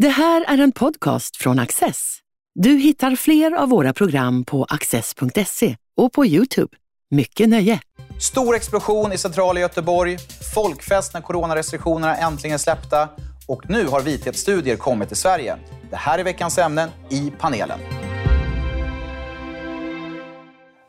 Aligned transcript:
Det 0.00 0.08
här 0.08 0.44
är 0.48 0.58
en 0.58 0.72
podcast 0.72 1.36
från 1.36 1.58
Access. 1.58 2.18
Du 2.54 2.70
hittar 2.70 3.16
fler 3.16 3.52
av 3.52 3.68
våra 3.68 3.92
program 3.92 4.44
på 4.44 4.64
access.se 4.68 5.76
och 5.96 6.12
på 6.12 6.26
Youtube. 6.26 6.76
Mycket 7.10 7.48
nöje! 7.48 7.80
Stor 8.20 8.54
explosion 8.54 9.12
i 9.12 9.18
centrala 9.18 9.60
Göteborg, 9.60 10.16
folkfest 10.54 11.14
när 11.14 11.20
coronarestriktionerna 11.20 12.16
äntligen 12.16 12.54
är 12.54 12.58
släppta 12.58 13.08
och 13.48 13.70
nu 13.70 13.86
har 13.86 14.00
vithetsstudier 14.00 14.76
kommit 14.76 15.08
till 15.08 15.16
Sverige. 15.16 15.56
Det 15.90 15.96
här 15.96 16.18
är 16.18 16.24
veckans 16.24 16.58
ämnen 16.58 16.90
i 17.10 17.32
panelen. 17.38 17.78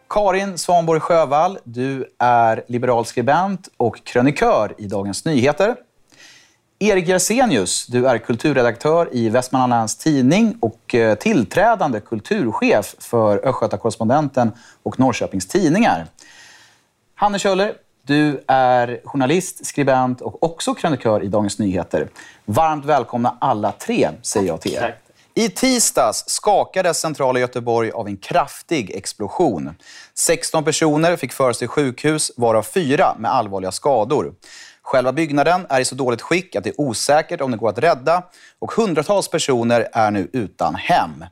Karin 0.09 0.57
Svanborg 0.57 1.00
Sjövall, 1.00 1.57
du 1.64 2.16
är 2.20 2.64
liberal 2.68 3.05
skribent 3.05 3.70
och 3.78 4.05
krönikör 4.05 4.75
i 4.78 4.86
Dagens 4.86 5.25
Nyheter. 5.25 5.75
Erik 6.84 7.07
Jersenius, 7.07 7.88
du 7.88 8.07
är 8.07 8.18
kulturredaktör 8.18 9.09
i 9.11 9.29
Västmanlands 9.29 9.95
Tidning 9.95 10.57
och 10.59 10.96
eh, 10.96 11.15
tillträdande 11.15 12.00
kulturchef 12.00 12.96
för 13.00 13.38
Östgöta-Correspondenten 13.47 14.51
och 14.83 15.00
Norrköpings 15.00 15.47
Tidningar. 15.47 16.05
Hanne 17.15 17.39
Kjöller, 17.39 17.74
du 18.04 18.43
är 18.47 19.02
journalist, 19.05 19.65
skribent 19.65 20.21
och 20.21 20.43
också 20.43 20.74
krönikör 20.74 21.24
i 21.24 21.28
Dagens 21.28 21.60
Nyheter. 21.60 22.10
Varmt 22.46 22.86
välkomna 22.86 23.38
alla 23.41 23.71
tre, 23.71 24.10
säger 24.21 24.47
jag 24.47 24.61
till 24.61 24.74
er. 24.74 24.97
I 25.33 25.50
tisdags 25.50 26.24
skakades 26.27 27.00
centrala 27.00 27.39
Göteborg 27.39 27.91
av 27.91 28.07
en 28.07 28.18
kraftig 28.18 28.91
explosion. 28.96 29.75
16 30.13 30.63
personer 30.63 31.16
fick 31.16 31.33
föras 31.33 31.57
till 31.57 31.68
sjukhus, 31.68 32.31
varav 32.38 32.63
fyra 32.63 33.16
med 33.19 33.31
allvarliga 33.31 33.72
skador. 33.72 34.33
Själva 34.83 35.11
byggnaden 35.11 35.66
är 35.69 35.80
i 35.80 35.85
så 35.85 35.95
dåligt 35.95 36.21
skick 36.21 36.55
att 36.55 36.63
det 36.63 36.69
är 36.69 36.81
osäkert 36.81 37.41
om 37.41 37.52
den 37.52 37.59
går 37.59 37.69
att 37.69 37.77
rädda 37.77 38.23
och 38.59 38.71
hundratals 38.71 39.27
personer 39.27 39.88
är 39.94 40.11
nu 40.11 40.30
utan 40.33 40.75
hem. 40.75 41.25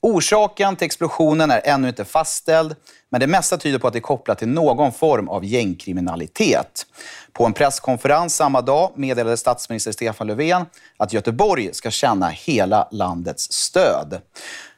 Orsaken 0.00 0.76
till 0.76 0.86
explosionen 0.86 1.50
är 1.50 1.60
ännu 1.64 1.88
inte 1.88 2.04
fastställd, 2.04 2.74
men 3.08 3.20
det 3.20 3.26
mesta 3.26 3.56
tyder 3.56 3.78
på 3.78 3.86
att 3.86 3.92
det 3.92 3.98
är 3.98 4.00
kopplat 4.00 4.38
till 4.38 4.48
någon 4.48 4.92
form 4.92 5.28
av 5.28 5.44
gängkriminalitet. 5.44 6.86
På 7.32 7.46
en 7.46 7.52
presskonferens 7.52 8.34
samma 8.36 8.60
dag 8.60 8.92
meddelade 8.96 9.36
statsminister 9.36 9.92
Stefan 9.92 10.26
Löfven 10.26 10.66
att 10.96 11.12
Göteborg 11.12 11.74
ska 11.74 11.90
känna 11.90 12.28
hela 12.28 12.88
landets 12.90 13.52
stöd. 13.52 14.20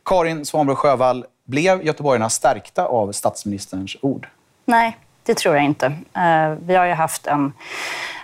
Karin 0.05 0.47
Svanborg 0.47 0.77
Sjövall, 0.77 1.25
blev 1.47 1.83
göteborgarna 1.87 2.31
stärkta 2.31 2.87
av 2.87 3.13
statsministerns 3.13 3.97
ord? 4.03 4.29
Nej, 4.65 4.99
det 5.25 5.35
tror 5.35 5.55
jag 5.55 5.65
inte. 5.65 5.87
Eh, 6.17 6.55
vi 6.67 6.75
har 6.75 6.87
ju 6.87 6.93
haft 6.93 7.27
en, 7.27 7.53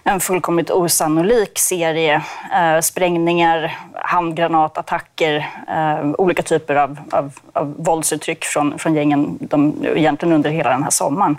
en 0.05 0.21
fullkomligt 0.21 0.71
osannolik 0.71 1.59
serie 1.59 2.23
eh, 2.55 2.81
sprängningar, 2.81 3.79
handgranatattacker, 3.95 5.47
eh, 5.69 6.11
olika 6.19 6.43
typer 6.43 6.75
av, 6.75 6.99
av, 7.11 7.33
av 7.53 7.75
våldsuttryck 7.79 8.45
från, 8.45 8.79
från 8.79 8.95
gängen 8.95 9.39
de, 9.41 9.75
egentligen 9.97 10.35
under 10.35 10.51
hela 10.51 10.71
den 10.71 10.83
här 10.83 10.91
sommaren. 10.91 11.37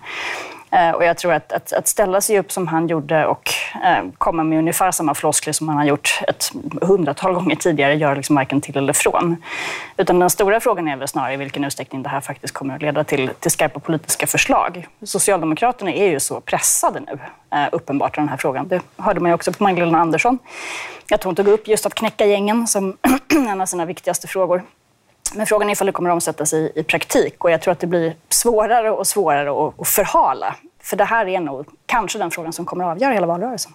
Eh, 0.71 0.91
och 0.91 1.03
jag 1.03 1.17
tror 1.17 1.33
att, 1.33 1.51
att, 1.51 1.73
att, 1.73 1.87
ställa 1.87 2.21
sig 2.21 2.39
upp 2.39 2.51
som 2.51 2.67
han 2.67 2.87
gjorde 2.87 3.25
och 3.25 3.49
eh, 3.83 4.03
komma 4.17 4.43
med 4.43 4.59
ungefär 4.59 4.91
samma 4.91 5.13
floskler 5.13 5.53
som 5.53 5.69
han 5.69 5.77
har 5.77 5.85
gjort 5.85 6.21
ett 6.27 6.51
hundratal 6.81 7.33
gånger 7.33 7.55
tidigare 7.55 7.95
gör 7.95 8.15
liksom 8.15 8.35
varken 8.35 8.61
till 8.61 8.77
eller 8.77 8.93
från. 8.93 9.35
Utan 9.97 10.19
den 10.19 10.29
stora 10.29 10.59
frågan 10.59 10.87
är 10.87 10.97
väl 10.97 11.07
snarare 11.07 11.33
i 11.33 11.37
vilken 11.37 11.63
utsträckning 11.63 12.03
det 12.03 12.09
här 12.09 12.21
faktiskt 12.21 12.53
kommer 12.53 12.75
att 12.75 12.81
leda 12.81 13.03
till, 13.03 13.29
till 13.39 13.51
skarpa 13.51 13.79
politiska 13.79 14.27
förslag. 14.27 14.87
Socialdemokraterna 15.03 15.91
är 15.91 16.07
ju 16.07 16.19
så 16.19 16.41
pressade 16.41 16.99
nu, 16.99 17.19
eh, 17.57 17.67
uppenbart, 17.71 18.17
i 18.17 18.21
den 18.21 18.29
här 18.29 18.37
frågan. 18.37 18.67
Det 18.67 18.81
hörde 18.97 19.19
man 19.19 19.31
ju 19.31 19.35
också 19.35 19.53
på 19.53 19.63
Magdalena 19.63 19.99
Andersson. 19.99 20.39
Att 21.11 21.23
hon 21.23 21.35
tog 21.35 21.47
upp 21.47 21.67
just 21.67 21.85
att 21.85 21.93
knäcka 21.93 22.25
gängen 22.25 22.67
som 22.67 22.97
en 23.47 23.61
av 23.61 23.65
sina 23.65 23.85
viktigaste 23.85 24.27
frågor. 24.27 24.63
Men 25.35 25.45
frågan 25.45 25.69
är 25.69 25.73
ifall 25.73 25.87
det 25.87 25.93
kommer 25.93 26.09
att 26.09 26.13
omsättas 26.13 26.53
i, 26.53 26.71
i 26.75 26.83
praktik 26.83 27.43
och 27.43 27.51
jag 27.51 27.61
tror 27.61 27.71
att 27.71 27.79
det 27.79 27.87
blir 27.87 28.15
svårare 28.29 28.91
och 28.91 29.07
svårare 29.07 29.67
att, 29.67 29.79
att 29.79 29.87
förhala. 29.87 30.55
För 30.79 30.97
det 30.97 31.05
här 31.05 31.27
är 31.27 31.39
nog 31.39 31.65
kanske 31.85 32.19
den 32.19 32.31
frågan 32.31 32.53
som 32.53 32.65
kommer 32.65 32.83
att 32.83 32.91
avgöra 32.91 33.13
hela 33.13 33.27
valrörelsen. 33.27 33.73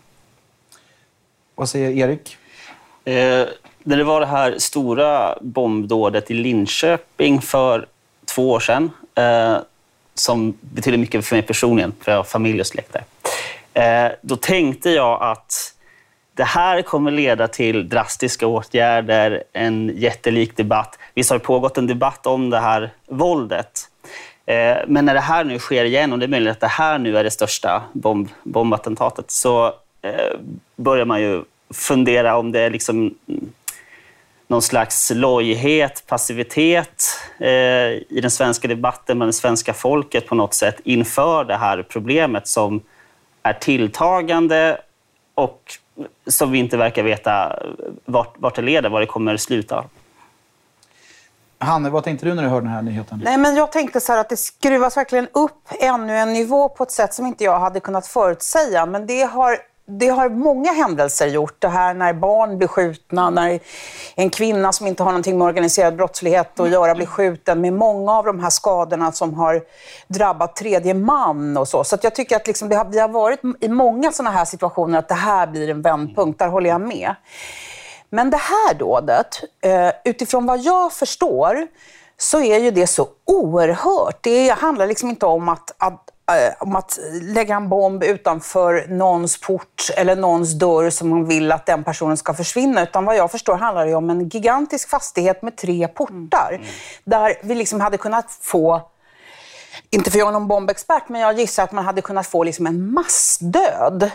Vad 1.55 1.69
säger 1.69 1.91
Erik? 1.91 2.37
Eh, 3.05 3.47
när 3.79 3.97
det 3.97 4.05
var 4.05 4.21
det 4.21 4.27
här 4.27 4.59
stora 4.59 5.39
bombdådet 5.41 6.31
i 6.31 6.35
Linköping 6.35 7.41
för 7.41 7.87
två 8.25 8.51
år 8.51 8.61
sedan, 8.61 8.91
eh, 9.15 9.57
som 10.15 10.59
betyder 10.61 10.99
mycket 10.99 11.27
för 11.27 11.37
mig 11.37 11.43
personligen, 11.43 11.95
för 12.01 12.13
jag 12.13 12.19
har 12.19 12.25
familj 12.25 12.61
och 12.61 12.67
släkt 12.67 12.93
där. 12.93 14.07
Eh, 14.07 14.13
då 14.23 14.37
tänkte 14.37 14.91
jag 14.91 15.23
att 15.23 15.73
det 16.35 16.45
här 16.45 16.83
kommer 16.83 17.11
leda 17.11 17.49
till 17.49 17.89
drastiska 17.89 18.47
åtgärder, 18.47 19.45
en 19.53 19.93
jättelik 19.97 20.57
debatt. 20.57 20.99
Visst 21.17 21.31
har 21.31 21.39
det 21.39 21.45
pågått 21.45 21.79
en 21.79 21.87
debatt 21.87 22.27
om 22.27 22.51
det 22.51 22.59
här 22.59 22.91
våldet. 23.07 23.89
Eh, 24.47 24.77
men 24.87 25.05
när 25.05 25.15
det 25.15 25.21
här 25.21 25.45
nu 25.45 25.59
sker 25.59 25.85
igen, 25.85 26.13
och 26.13 26.19
det 26.19 26.27
är 26.27 26.29
möjligt 26.29 26.53
att 26.53 26.61
det 26.61 26.67
här 26.67 26.99
nu 26.99 27.19
är 27.19 27.25
det 27.25 27.31
största 27.31 27.83
bomb, 27.93 28.29
bombattentatet, 28.43 29.31
så 29.31 29.67
eh, 30.03 30.39
börjar 30.77 31.05
man 31.05 31.21
ju 31.21 31.45
fundera 31.71 32.37
om 32.37 32.53
det 32.53 32.61
är 32.61 32.71
liksom 32.71 33.15
någon 34.49 34.63
slags 34.63 35.13
lojhet, 35.15 36.05
passivitet 36.07 37.05
eh, 37.39 37.49
i 38.09 38.19
den 38.23 38.31
svenska 38.31 38.69
debatten 38.69 39.19
bland 39.19 39.29
det 39.29 39.33
svenska 39.37 39.75
folket 39.75 40.27
på 40.27 40.35
något 40.35 40.55
sätt 40.55 40.81
inför 40.85 41.45
det 41.45 41.57
här 41.57 41.83
problemet 41.83 42.49
som 42.49 42.81
är 43.43 43.53
tilltagande 43.53 44.81
och 45.35 45.63
som 46.27 46.51
vi 46.51 46.59
inte 46.59 46.77
verkar 46.77 47.03
veta 47.03 47.63
vart, 48.05 48.35
vart 48.39 48.55
det 48.55 48.63
leder, 48.63 48.89
var 48.89 49.01
det 49.01 49.07
kommer 49.07 49.35
att 49.35 49.41
sluta. 49.41 49.85
Hanne, 51.59 51.91
vad 51.91 52.05
tänkte 52.05 52.27
du 52.27 52.35
när 52.35 52.43
du 52.43 52.49
hörde 52.49 52.67
den 52.67 52.75
här 52.75 52.83
nyheten? 52.83 53.21
Nej, 53.25 53.39
men 53.39 53.57
jag 53.57 53.73
tänkte 53.73 54.01
så 54.01 54.13
att 54.13 54.29
det 54.29 54.37
skruvas 54.37 54.97
verkligen 54.97 55.29
upp 55.33 55.69
ännu 55.81 56.17
en 56.17 56.33
nivå 56.33 56.69
på 56.69 56.83
ett 56.83 56.91
sätt 56.91 57.15
som 57.15 57.27
inte 57.27 57.45
jag 57.45 57.59
hade 57.59 57.81
kunnat 57.81 58.07
förutsäga. 58.07 58.87
Men 58.87 59.07
det 59.07 59.23
har, 59.23 59.59
det 59.87 60.09
har 60.09 60.29
många 60.29 60.73
händelser 60.73 61.27
gjort. 61.27 61.57
Det 61.59 61.69
här 61.69 61.95
när 61.95 62.13
barn 62.13 62.59
blir 62.59 62.69
skjutna, 62.69 63.31
när 63.31 63.61
en 64.15 64.31
kvinna 64.31 64.73
som 64.73 64.87
inte 64.87 65.03
har 65.03 65.11
någonting 65.11 65.39
med 65.39 65.47
organiserad 65.47 65.97
brottslighet 65.97 66.61
att 66.61 66.71
göra 66.71 66.95
blir 66.95 67.07
skjuten. 67.07 67.61
Med 67.61 67.73
många 67.73 68.13
av 68.13 68.25
de 68.25 68.41
här 68.41 68.51
skadorna 68.51 69.13
som 69.13 69.35
har 69.35 69.63
drabbat 70.09 70.57
tredje 70.57 70.95
man 70.95 71.57
och 71.57 71.69
så. 71.69 71.85
Så 71.85 71.97
jag 72.03 72.15
tycker 72.15 72.37
att 72.37 72.47
liksom 72.47 72.69
det 72.69 72.77
har, 72.77 72.85
vi 72.85 72.99
har 72.99 73.09
varit 73.09 73.41
i 73.61 73.69
många 73.69 74.13
sådana 74.13 74.37
här 74.37 74.45
situationer 74.45 74.99
att 74.99 75.09
det 75.09 75.15
här 75.15 75.47
blir 75.47 75.71
en 75.71 75.83
vändpunkt. 75.83 76.39
Där 76.39 76.49
håller 76.49 76.71
jag 76.71 76.81
med. 76.81 77.15
Men 78.11 78.31
det 78.31 78.37
här 78.37 78.75
dådet, 78.75 79.41
eh, 79.61 79.91
utifrån 80.05 80.47
vad 80.47 80.61
jag 80.61 80.93
förstår, 80.93 81.67
så 82.19 82.43
är 82.43 82.59
ju 82.59 82.71
det 82.71 82.87
så 82.87 83.09
oerhört. 83.25 84.19
Det 84.23 84.49
handlar 84.49 84.87
liksom 84.87 85.11
inte 85.11 85.27
om 85.27 85.49
att, 85.49 85.75
att 85.79 86.11
eh, 86.31 86.55
om 86.59 86.77
att 86.77 86.99
lägga 87.23 87.57
en 87.57 87.69
bomb 87.69 88.05
utanför 88.05 88.87
någons 88.89 89.41
port 89.41 89.91
eller 89.97 90.17
någons 90.17 90.53
dörr 90.53 90.91
som 90.91 91.09
man 91.09 91.27
vill 91.27 91.53
att 91.53 91.67
den 91.67 91.85
personen 91.85 92.17
ska 92.17 92.35
försvinna. 92.35 92.83
Utan 92.83 93.05
vad 93.05 93.17
jag 93.17 93.31
förstår 93.31 93.57
handlar 93.57 93.87
det 93.87 93.95
om 93.95 94.11
en 94.11 94.29
gigantisk 94.29 94.89
fastighet 94.89 95.43
med 95.43 95.57
tre 95.57 95.89
portar. 95.89 96.51
Mm. 96.53 96.67
Där 97.05 97.35
vi 97.43 97.55
liksom 97.55 97.81
hade 97.81 97.99
kunnat 97.99 98.39
få 98.41 98.83
inte 99.91 100.11
för 100.11 100.19
jag 100.19 100.29
är 100.29 100.33
någon 100.33 100.49
bombexpert, 100.49 101.09
men 101.09 101.21
jag 101.21 101.39
gissar 101.39 101.63
att 101.63 101.73
man 101.73 101.85
hade 101.85 102.03
kunnat 102.03 102.27
få 102.27 102.45
liksom 102.45 102.67
en 102.67 102.93
massdöd. 102.93 104.11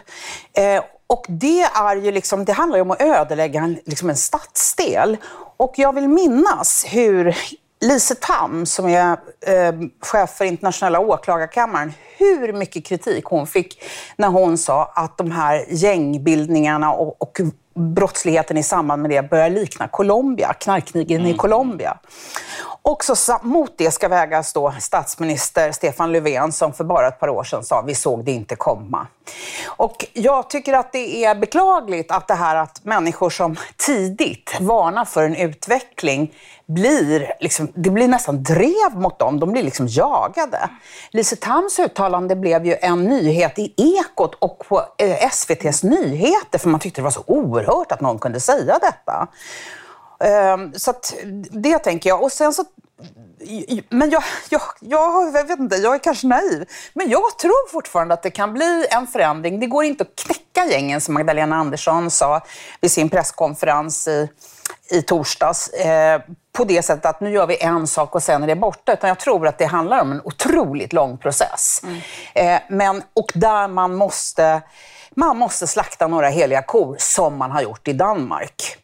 Eh, 0.53 0.83
och 1.07 1.25
det, 1.29 1.61
är 1.61 1.95
ju 1.95 2.11
liksom, 2.11 2.45
det 2.45 2.53
handlar 2.53 2.77
ju 2.77 2.81
om 2.81 2.91
att 2.91 3.01
ödelägga 3.01 3.61
en, 3.61 3.79
liksom 3.85 4.09
en 4.09 4.17
stadsdel. 4.17 5.17
Och 5.57 5.73
jag 5.75 5.95
vill 5.95 6.07
minnas 6.07 6.85
hur 6.87 7.37
Lise 7.81 8.15
Tam, 8.15 8.65
som 8.65 8.87
är 8.87 9.11
eh, 9.47 9.73
chef 10.01 10.29
för 10.29 10.45
internationella 10.45 10.99
åklagarkammaren, 10.99 11.93
hur 12.17 12.53
mycket 12.53 12.85
kritik 12.85 13.25
hon 13.25 13.47
fick 13.47 13.83
när 14.15 14.27
hon 14.27 14.57
sa 14.57 14.91
att 14.95 15.17
de 15.17 15.31
här 15.31 15.65
gängbildningarna 15.69 16.93
och, 16.93 17.21
och 17.21 17.39
brottsligheten 17.73 18.57
i 18.57 18.63
samband 18.63 19.01
med 19.01 19.11
det 19.11 19.29
börjar 19.29 19.49
likna 19.49 19.87
Colombia, 19.87 20.53
knarkkrigen 20.53 21.21
mm. 21.21 21.31
i 21.31 21.37
Colombia. 21.37 21.97
Också 22.83 23.15
mot 23.41 23.77
det 23.77 23.91
ska 23.91 24.07
vägas 24.07 24.53
då 24.53 24.73
statsminister 24.79 25.71
Stefan 25.71 26.11
Löfven 26.11 26.51
som 26.51 26.73
för 26.73 26.83
bara 26.83 27.07
ett 27.07 27.19
par 27.19 27.29
år 27.29 27.43
sedan 27.43 27.63
sa 27.63 27.81
vi 27.81 27.95
såg 27.95 28.25
det 28.25 28.31
inte 28.31 28.55
komma. 28.55 29.07
Och 29.65 30.05
jag 30.13 30.49
tycker 30.49 30.73
att 30.73 30.91
det 30.91 31.25
är 31.25 31.35
beklagligt 31.35 32.11
att 32.11 32.27
det 32.27 32.33
här 32.33 32.55
att 32.55 32.85
människor 32.85 33.29
som 33.29 33.55
tidigt 33.77 34.57
varnar 34.59 35.05
för 35.05 35.23
en 35.23 35.35
utveckling 35.35 36.31
blir, 36.65 37.33
liksom, 37.39 37.71
det 37.75 37.89
blir 37.89 38.07
nästan 38.07 38.43
drev 38.43 38.95
mot 38.95 39.19
dem. 39.19 39.39
De 39.39 39.51
blir 39.51 39.63
liksom 39.63 39.87
jagade. 39.87 40.69
Lise 41.11 41.35
Tams 41.35 41.79
uttalande 41.79 42.35
blev 42.35 42.65
ju 42.65 42.75
en 42.81 43.03
nyhet 43.03 43.59
i 43.59 43.73
Ekot 43.77 44.35
och 44.35 44.63
på 44.67 44.83
eh, 44.97 45.25
SVTs 45.25 45.83
nyheter 45.83 46.59
för 46.59 46.69
man 46.69 46.79
tyckte 46.79 47.01
det 47.01 47.03
var 47.03 47.11
så 47.11 47.23
oerhört 47.27 47.60
att 47.69 48.01
någon 48.01 48.19
kunde 48.19 48.39
säga 48.39 48.79
detta. 48.79 49.27
Um, 50.53 50.73
så 50.73 50.91
att, 50.91 51.13
det 51.51 51.79
tänker 51.79 52.09
jag. 52.09 52.23
Och 52.23 52.31
sen 52.31 52.53
så 52.53 52.65
men 53.89 54.09
jag, 54.09 54.23
jag, 54.49 54.61
jag, 54.79 55.35
jag 55.35 55.47
vet 55.47 55.59
inte, 55.59 55.75
jag 55.75 55.95
är 55.95 55.99
kanske 55.99 56.27
naiv. 56.27 56.69
Men 56.93 57.09
jag 57.09 57.37
tror 57.37 57.71
fortfarande 57.71 58.13
att 58.13 58.23
det 58.23 58.31
kan 58.31 58.53
bli 58.53 58.85
en 58.89 59.07
förändring. 59.07 59.59
Det 59.59 59.67
går 59.67 59.83
inte 59.83 60.03
att 60.03 60.15
knäcka 60.15 60.65
gängen 60.65 61.01
som 61.01 61.13
Magdalena 61.13 61.55
Andersson 61.55 62.11
sa 62.11 62.41
vid 62.81 62.91
sin 62.91 63.09
presskonferens 63.09 64.07
i, 64.07 64.29
i 64.91 65.01
torsdags 65.01 65.69
eh, 65.69 66.21
på 66.53 66.63
det 66.63 66.81
sättet 66.81 67.05
att 67.05 67.21
nu 67.21 67.31
gör 67.31 67.47
vi 67.47 67.63
en 67.63 67.87
sak 67.87 68.15
och 68.15 68.23
sen 68.23 68.43
är 68.43 68.47
det 68.47 68.55
borta. 68.55 68.93
Utan 68.93 69.07
jag 69.07 69.19
tror 69.19 69.47
att 69.47 69.57
det 69.57 69.65
handlar 69.65 70.01
om 70.01 70.11
en 70.11 70.21
otroligt 70.23 70.93
lång 70.93 71.17
process. 71.17 71.81
Mm. 71.83 72.01
Eh, 72.33 72.61
men, 72.69 73.03
och 73.13 73.31
där 73.33 73.67
man 73.67 73.95
måste, 73.95 74.61
man 75.15 75.37
måste 75.37 75.67
slakta 75.67 76.07
några 76.07 76.27
heliga 76.27 76.61
kor 76.61 76.95
som 76.99 77.37
man 77.37 77.51
har 77.51 77.61
gjort 77.61 77.87
i 77.87 77.93
Danmark. 77.93 78.77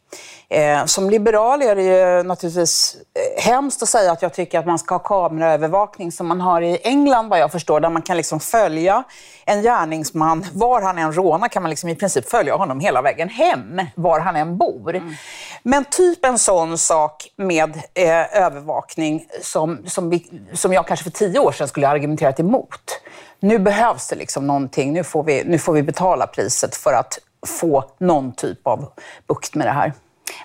Eh, 0.50 0.84
som 0.84 1.10
liberal 1.10 1.62
är 1.62 1.76
det 1.76 1.82
ju 1.82 2.22
naturligtvis 2.22 2.96
eh, 3.36 3.42
hemskt 3.44 3.82
att 3.82 3.88
säga 3.88 4.12
att 4.12 4.22
jag 4.22 4.34
tycker 4.34 4.58
att 4.58 4.66
man 4.66 4.78
ska 4.78 4.94
ha 4.94 4.98
kameraövervakning 4.98 6.12
som 6.12 6.26
man 6.26 6.40
har 6.40 6.62
i 6.62 6.78
England 6.82 7.28
vad 7.28 7.38
jag 7.38 7.52
förstår, 7.52 7.80
där 7.80 7.90
man 7.90 8.02
kan 8.02 8.16
liksom 8.16 8.40
följa 8.40 9.04
en 9.44 9.62
gärningsman. 9.62 10.46
Var 10.52 10.82
han 10.82 10.98
än 10.98 11.12
rånar 11.12 11.48
kan 11.48 11.62
man 11.62 11.70
liksom 11.70 11.88
i 11.88 11.94
princip 11.94 12.30
följa 12.30 12.56
honom 12.56 12.80
hela 12.80 13.02
vägen 13.02 13.28
hem, 13.28 13.80
var 13.94 14.20
han 14.20 14.36
än 14.36 14.58
bor. 14.58 14.94
Mm. 14.94 15.14
Men 15.62 15.84
typ 15.84 16.24
en 16.24 16.38
sån 16.38 16.78
sak 16.78 17.28
med 17.36 17.76
eh, 17.94 18.42
övervakning 18.42 19.26
som, 19.42 19.78
som, 19.86 20.10
vi, 20.10 20.30
som 20.52 20.72
jag 20.72 20.86
kanske 20.86 21.04
för 21.04 21.10
tio 21.10 21.38
år 21.38 21.52
sedan 21.52 21.68
skulle 21.68 21.86
ha 21.86 21.94
argumenterat 21.94 22.40
emot. 22.40 23.00
Nu 23.40 23.58
behövs 23.58 24.08
det 24.08 24.16
liksom 24.16 24.46
någonting. 24.46 24.92
Nu 24.92 25.04
får, 25.04 25.22
vi, 25.22 25.44
nu 25.44 25.58
får 25.58 25.72
vi 25.72 25.82
betala 25.82 26.26
priset 26.26 26.76
för 26.76 26.92
att 26.92 27.18
få 27.46 27.84
någon 27.98 28.32
typ 28.32 28.66
av 28.66 28.92
bukt 29.26 29.54
med 29.54 29.66
det 29.66 29.70
här. 29.70 29.92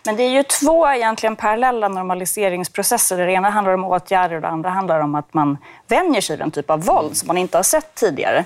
Men 0.06 0.16
det 0.16 0.24
är 0.24 0.30
ju 0.30 0.44
två 0.44 0.88
egentligen 0.88 1.36
parallella 1.36 1.88
normaliseringsprocesser. 1.88 3.18
Det 3.18 3.32
ena 3.32 3.50
handlar 3.50 3.74
om 3.74 3.84
åtgärder 3.84 4.36
och 4.36 4.42
det 4.42 4.48
andra 4.48 4.70
handlar 4.70 5.00
om 5.00 5.16
att 5.16 5.34
man 5.34 5.58
vänjer 5.88 6.22
sig 6.22 6.36
vid 6.36 6.44
en 6.44 6.52
typ 6.52 6.70
av 6.70 6.84
våld 6.84 7.18
som 7.18 7.28
man 7.28 7.38
inte 7.38 7.58
har 7.58 7.64
sett 7.64 7.96
tidigare. 7.96 8.46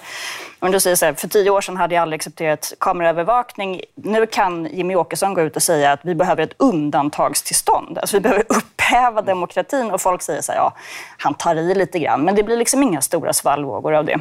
Om 0.59 0.71
du 0.71 0.79
säger 0.79 0.95
så 0.95 1.05
här, 1.05 1.13
för 1.13 1.27
tio 1.27 1.49
år 1.49 1.61
sedan 1.61 1.77
hade 1.77 1.95
jag 1.95 2.01
aldrig 2.01 2.17
accepterat 2.19 2.73
kameraövervakning. 2.79 3.81
Nu 3.95 4.25
kan 4.25 4.65
Jimmy 4.65 4.95
Åkesson 4.95 5.33
gå 5.33 5.41
ut 5.41 5.55
och 5.55 5.63
säga 5.63 5.91
att 5.91 5.99
vi 6.03 6.15
behöver 6.15 6.43
ett 6.43 6.53
undantagstillstånd. 6.57 7.97
Alltså 7.97 8.17
vi 8.17 8.21
behöver 8.21 8.45
upphäva 8.49 9.21
demokratin 9.21 9.91
och 9.91 10.01
folk 10.01 10.21
säger 10.21 10.41
så 10.41 10.51
här, 10.51 10.59
ja, 10.59 10.73
han 11.17 11.33
tar 11.33 11.55
i 11.55 11.75
lite 11.75 11.99
grann. 11.99 12.21
Men 12.21 12.35
det 12.35 12.43
blir 12.43 12.57
liksom 12.57 12.83
inga 12.83 13.01
stora 13.01 13.33
svallvågor 13.33 13.93
av 13.93 14.05
det. 14.05 14.19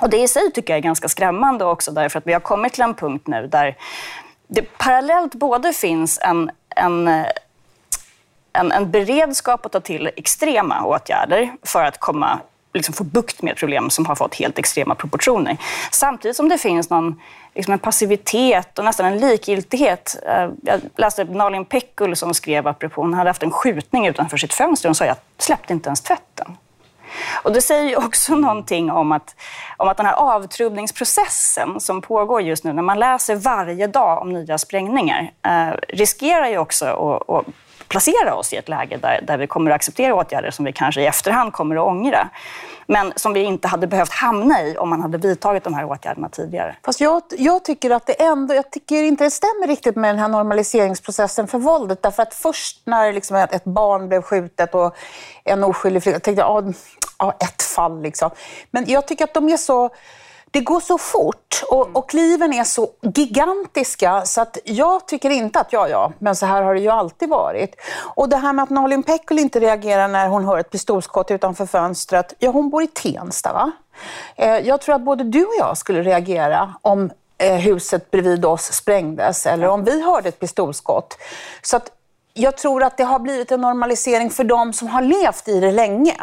Och 0.00 0.10
det 0.10 0.16
i 0.16 0.28
sig 0.28 0.52
tycker 0.52 0.72
jag 0.72 0.78
är 0.78 0.82
ganska 0.82 1.08
skrämmande 1.08 1.64
också 1.64 1.92
därför 1.92 2.18
att 2.18 2.26
vi 2.26 2.32
har 2.32 2.40
kommit 2.40 2.72
till 2.72 2.82
en 2.82 2.94
punkt 2.94 3.26
nu 3.26 3.46
där 3.46 3.76
det 4.48 4.78
parallellt 4.78 5.34
både 5.34 5.72
finns 5.72 6.18
en, 6.22 6.50
en, 6.76 7.08
eh, 7.08 7.26
en, 8.52 8.72
en 8.72 8.90
beredskap 8.90 9.66
att 9.66 9.72
ta 9.72 9.80
till 9.80 10.10
extrema 10.16 10.84
åtgärder 10.84 11.52
för 11.62 11.84
att 11.84 12.00
komma 12.00 12.40
liksom 12.74 12.94
få 12.94 13.04
bukt 13.04 13.42
med 13.42 13.52
ett 13.52 13.58
problem 13.58 13.90
som 13.90 14.06
har 14.06 14.14
fått 14.14 14.34
helt 14.34 14.58
extrema 14.58 14.94
proportioner. 14.94 15.56
Samtidigt 15.90 16.36
som 16.36 16.48
det 16.48 16.58
finns 16.58 16.90
någon, 16.90 17.20
liksom 17.54 17.72
en 17.72 17.78
passivitet 17.78 18.78
och 18.78 18.84
nästan 18.84 19.06
en 19.06 19.18
likgiltighet. 19.18 20.16
Eh, 20.26 20.50
jag 20.62 20.80
läste 20.96 21.24
Nalin 21.24 21.64
Pekul 21.64 22.16
som 22.16 22.34
skrev 22.34 22.66
apropå, 22.66 23.00
hon 23.00 23.14
hade 23.14 23.30
haft 23.30 23.42
en 23.42 23.50
skjutning 23.50 24.06
utanför 24.06 24.36
sitt 24.36 24.54
fönster 24.54 24.88
och 24.88 24.96
sa 24.96 25.04
jag 25.04 25.16
släppte 25.38 25.72
inte 25.72 25.88
ens 25.88 26.00
tvätten. 26.00 26.56
Och 27.42 27.52
det 27.52 27.62
säger 27.62 27.88
ju 27.88 27.96
också 28.06 28.34
någonting 28.34 28.90
om 28.90 29.12
att, 29.12 29.36
om 29.76 29.88
att 29.88 29.96
den 29.96 30.06
här 30.06 30.14
avtrubbningsprocessen 30.14 31.80
som 31.80 32.00
pågår 32.00 32.42
just 32.42 32.64
nu, 32.64 32.72
när 32.72 32.82
man 32.82 32.98
läser 32.98 33.36
varje 33.36 33.86
dag 33.86 34.22
om 34.22 34.32
nya 34.32 34.58
sprängningar, 34.58 35.30
eh, 35.46 35.74
riskerar 35.88 36.48
ju 36.48 36.58
också 36.58 36.86
att, 36.86 37.30
att 37.30 37.46
placera 37.88 38.34
oss 38.34 38.52
i 38.52 38.56
ett 38.56 38.68
läge 38.68 38.96
där, 38.96 39.20
där 39.22 39.38
vi 39.38 39.46
kommer 39.46 39.70
att 39.70 39.74
acceptera 39.74 40.14
åtgärder 40.14 40.50
som 40.50 40.64
vi 40.64 40.72
kanske 40.72 41.00
i 41.00 41.06
efterhand 41.06 41.52
kommer 41.52 41.76
att 41.76 41.82
ångra. 41.82 42.28
Men 42.86 43.12
som 43.16 43.32
vi 43.32 43.40
inte 43.40 43.68
hade 43.68 43.86
behövt 43.86 44.12
hamna 44.12 44.62
i 44.62 44.76
om 44.76 44.88
man 44.88 45.00
hade 45.02 45.18
vidtagit 45.18 45.64
de 45.64 45.74
här 45.74 45.84
åtgärderna 45.84 46.28
tidigare. 46.28 46.76
Fast 46.84 47.00
jag, 47.00 47.22
jag 47.38 47.64
tycker 47.64 47.90
att 47.90 48.06
det 48.06 48.22
ändå, 48.22 48.54
jag 48.54 48.70
tycker 48.70 49.02
inte 49.02 49.24
det 49.24 49.30
stämmer 49.30 49.66
riktigt 49.66 49.96
med 49.96 50.10
den 50.10 50.18
här 50.18 50.28
normaliseringsprocessen 50.28 51.48
för 51.48 51.58
våldet. 51.58 52.02
Därför 52.02 52.22
att 52.22 52.34
först 52.34 52.80
när 52.84 53.12
liksom 53.12 53.36
ett 53.36 53.64
barn 53.64 54.08
blev 54.08 54.22
skjutet 54.22 54.74
och 54.74 54.96
en 55.44 55.64
oskyldig 55.64 56.02
flicka, 56.02 56.20
tänkte 56.20 56.42
jag, 56.42 56.74
ja, 57.18 57.32
ett 57.40 57.62
fall 57.62 58.02
liksom. 58.02 58.30
Men 58.70 58.84
jag 58.86 59.06
tycker 59.06 59.24
att 59.24 59.34
de 59.34 59.48
är 59.48 59.56
så 59.56 59.90
det 60.50 60.60
går 60.60 60.80
så 60.80 60.98
fort 60.98 61.62
och, 61.68 61.96
och 61.96 62.10
kliven 62.10 62.52
är 62.52 62.64
så 62.64 62.88
gigantiska 63.14 64.24
så 64.24 64.40
att 64.40 64.58
jag 64.64 65.08
tycker 65.08 65.30
inte 65.30 65.60
att 65.60 65.72
ja, 65.72 65.88
ja, 65.88 66.12
men 66.18 66.36
så 66.36 66.46
här 66.46 66.62
har 66.62 66.74
det 66.74 66.80
ju 66.80 66.88
alltid 66.88 67.28
varit. 67.28 67.76
Och 67.98 68.28
det 68.28 68.36
här 68.36 68.52
med 68.52 68.62
att 68.62 68.70
Nalin 68.70 69.02
Pekul 69.02 69.38
inte 69.38 69.60
reagerar 69.60 70.08
när 70.08 70.28
hon 70.28 70.44
hör 70.44 70.58
ett 70.58 70.70
pistolskott 70.70 71.30
utanför 71.30 71.66
fönstret. 71.66 72.34
Ja, 72.38 72.50
hon 72.50 72.70
bor 72.70 72.82
i 72.82 72.86
Tensta 72.86 73.52
va? 73.52 73.72
Eh, 74.36 74.58
jag 74.58 74.80
tror 74.80 74.94
att 74.94 75.02
både 75.02 75.24
du 75.24 75.44
och 75.44 75.54
jag 75.58 75.78
skulle 75.78 76.02
reagera 76.02 76.74
om 76.82 77.10
eh, 77.38 77.54
huset 77.54 78.10
bredvid 78.10 78.44
oss 78.44 78.72
sprängdes 78.72 79.46
eller 79.46 79.68
om 79.68 79.84
vi 79.84 80.02
hörde 80.02 80.28
ett 80.28 80.40
pistolskott. 80.40 81.18
Så 81.62 81.76
att 81.76 81.90
jag 82.38 82.56
tror 82.56 82.82
att 82.82 82.96
det 82.96 83.04
har 83.04 83.18
blivit 83.18 83.52
en 83.52 83.60
normalisering 83.60 84.30
för 84.30 84.44
de 84.44 84.72
som 84.72 84.88
har 84.88 85.02
levt 85.02 85.48
i 85.48 85.60
det 85.60 85.72
länge. 85.72 86.16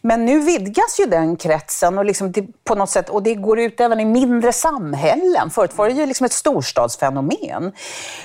Men 0.00 0.24
nu 0.24 0.40
vidgas 0.40 1.00
ju 1.00 1.06
den 1.06 1.36
kretsen 1.36 1.98
och, 1.98 2.04
liksom 2.04 2.32
på 2.64 2.74
något 2.74 2.90
sätt, 2.90 3.08
och 3.08 3.22
det 3.22 3.34
går 3.34 3.58
ut 3.58 3.80
även 3.80 4.00
i 4.00 4.04
mindre 4.04 4.52
samhällen. 4.52 5.50
Förut 5.50 5.76
var 5.76 5.88
det 5.88 5.94
ju 5.94 6.06
liksom 6.06 6.24
ett 6.24 6.32
storstadsfenomen. 6.32 7.72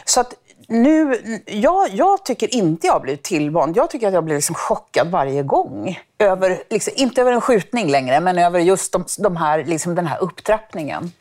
Så 0.06 0.20
att 0.20 0.34
nu, 0.68 1.22
jag, 1.46 1.90
jag 1.90 2.26
tycker 2.26 2.56
inte 2.56 2.88
jag 2.88 2.94
har 2.94 3.00
blivit 3.00 3.24
tillvand. 3.24 3.78
Jag 3.78 3.90
tycker 3.90 4.08
att 4.08 4.14
jag 4.14 4.24
blir 4.24 4.36
liksom 4.36 4.56
chockad 4.56 5.12
varje 5.12 5.44
gång. 5.44 6.00
Över, 6.20 6.64
liksom, 6.70 6.94
inte 6.96 7.22
över 7.22 7.32
en 7.32 7.42
skjutning 7.42 7.92
längre, 7.92 8.20
men 8.20 8.38
över 8.38 8.60
just 8.60 8.92
de, 8.92 9.06
de 9.20 9.36
här, 9.38 9.64
liksom 9.64 9.96
den 9.96 10.08
här 10.08 10.24
upptrappningen. 10.24 11.12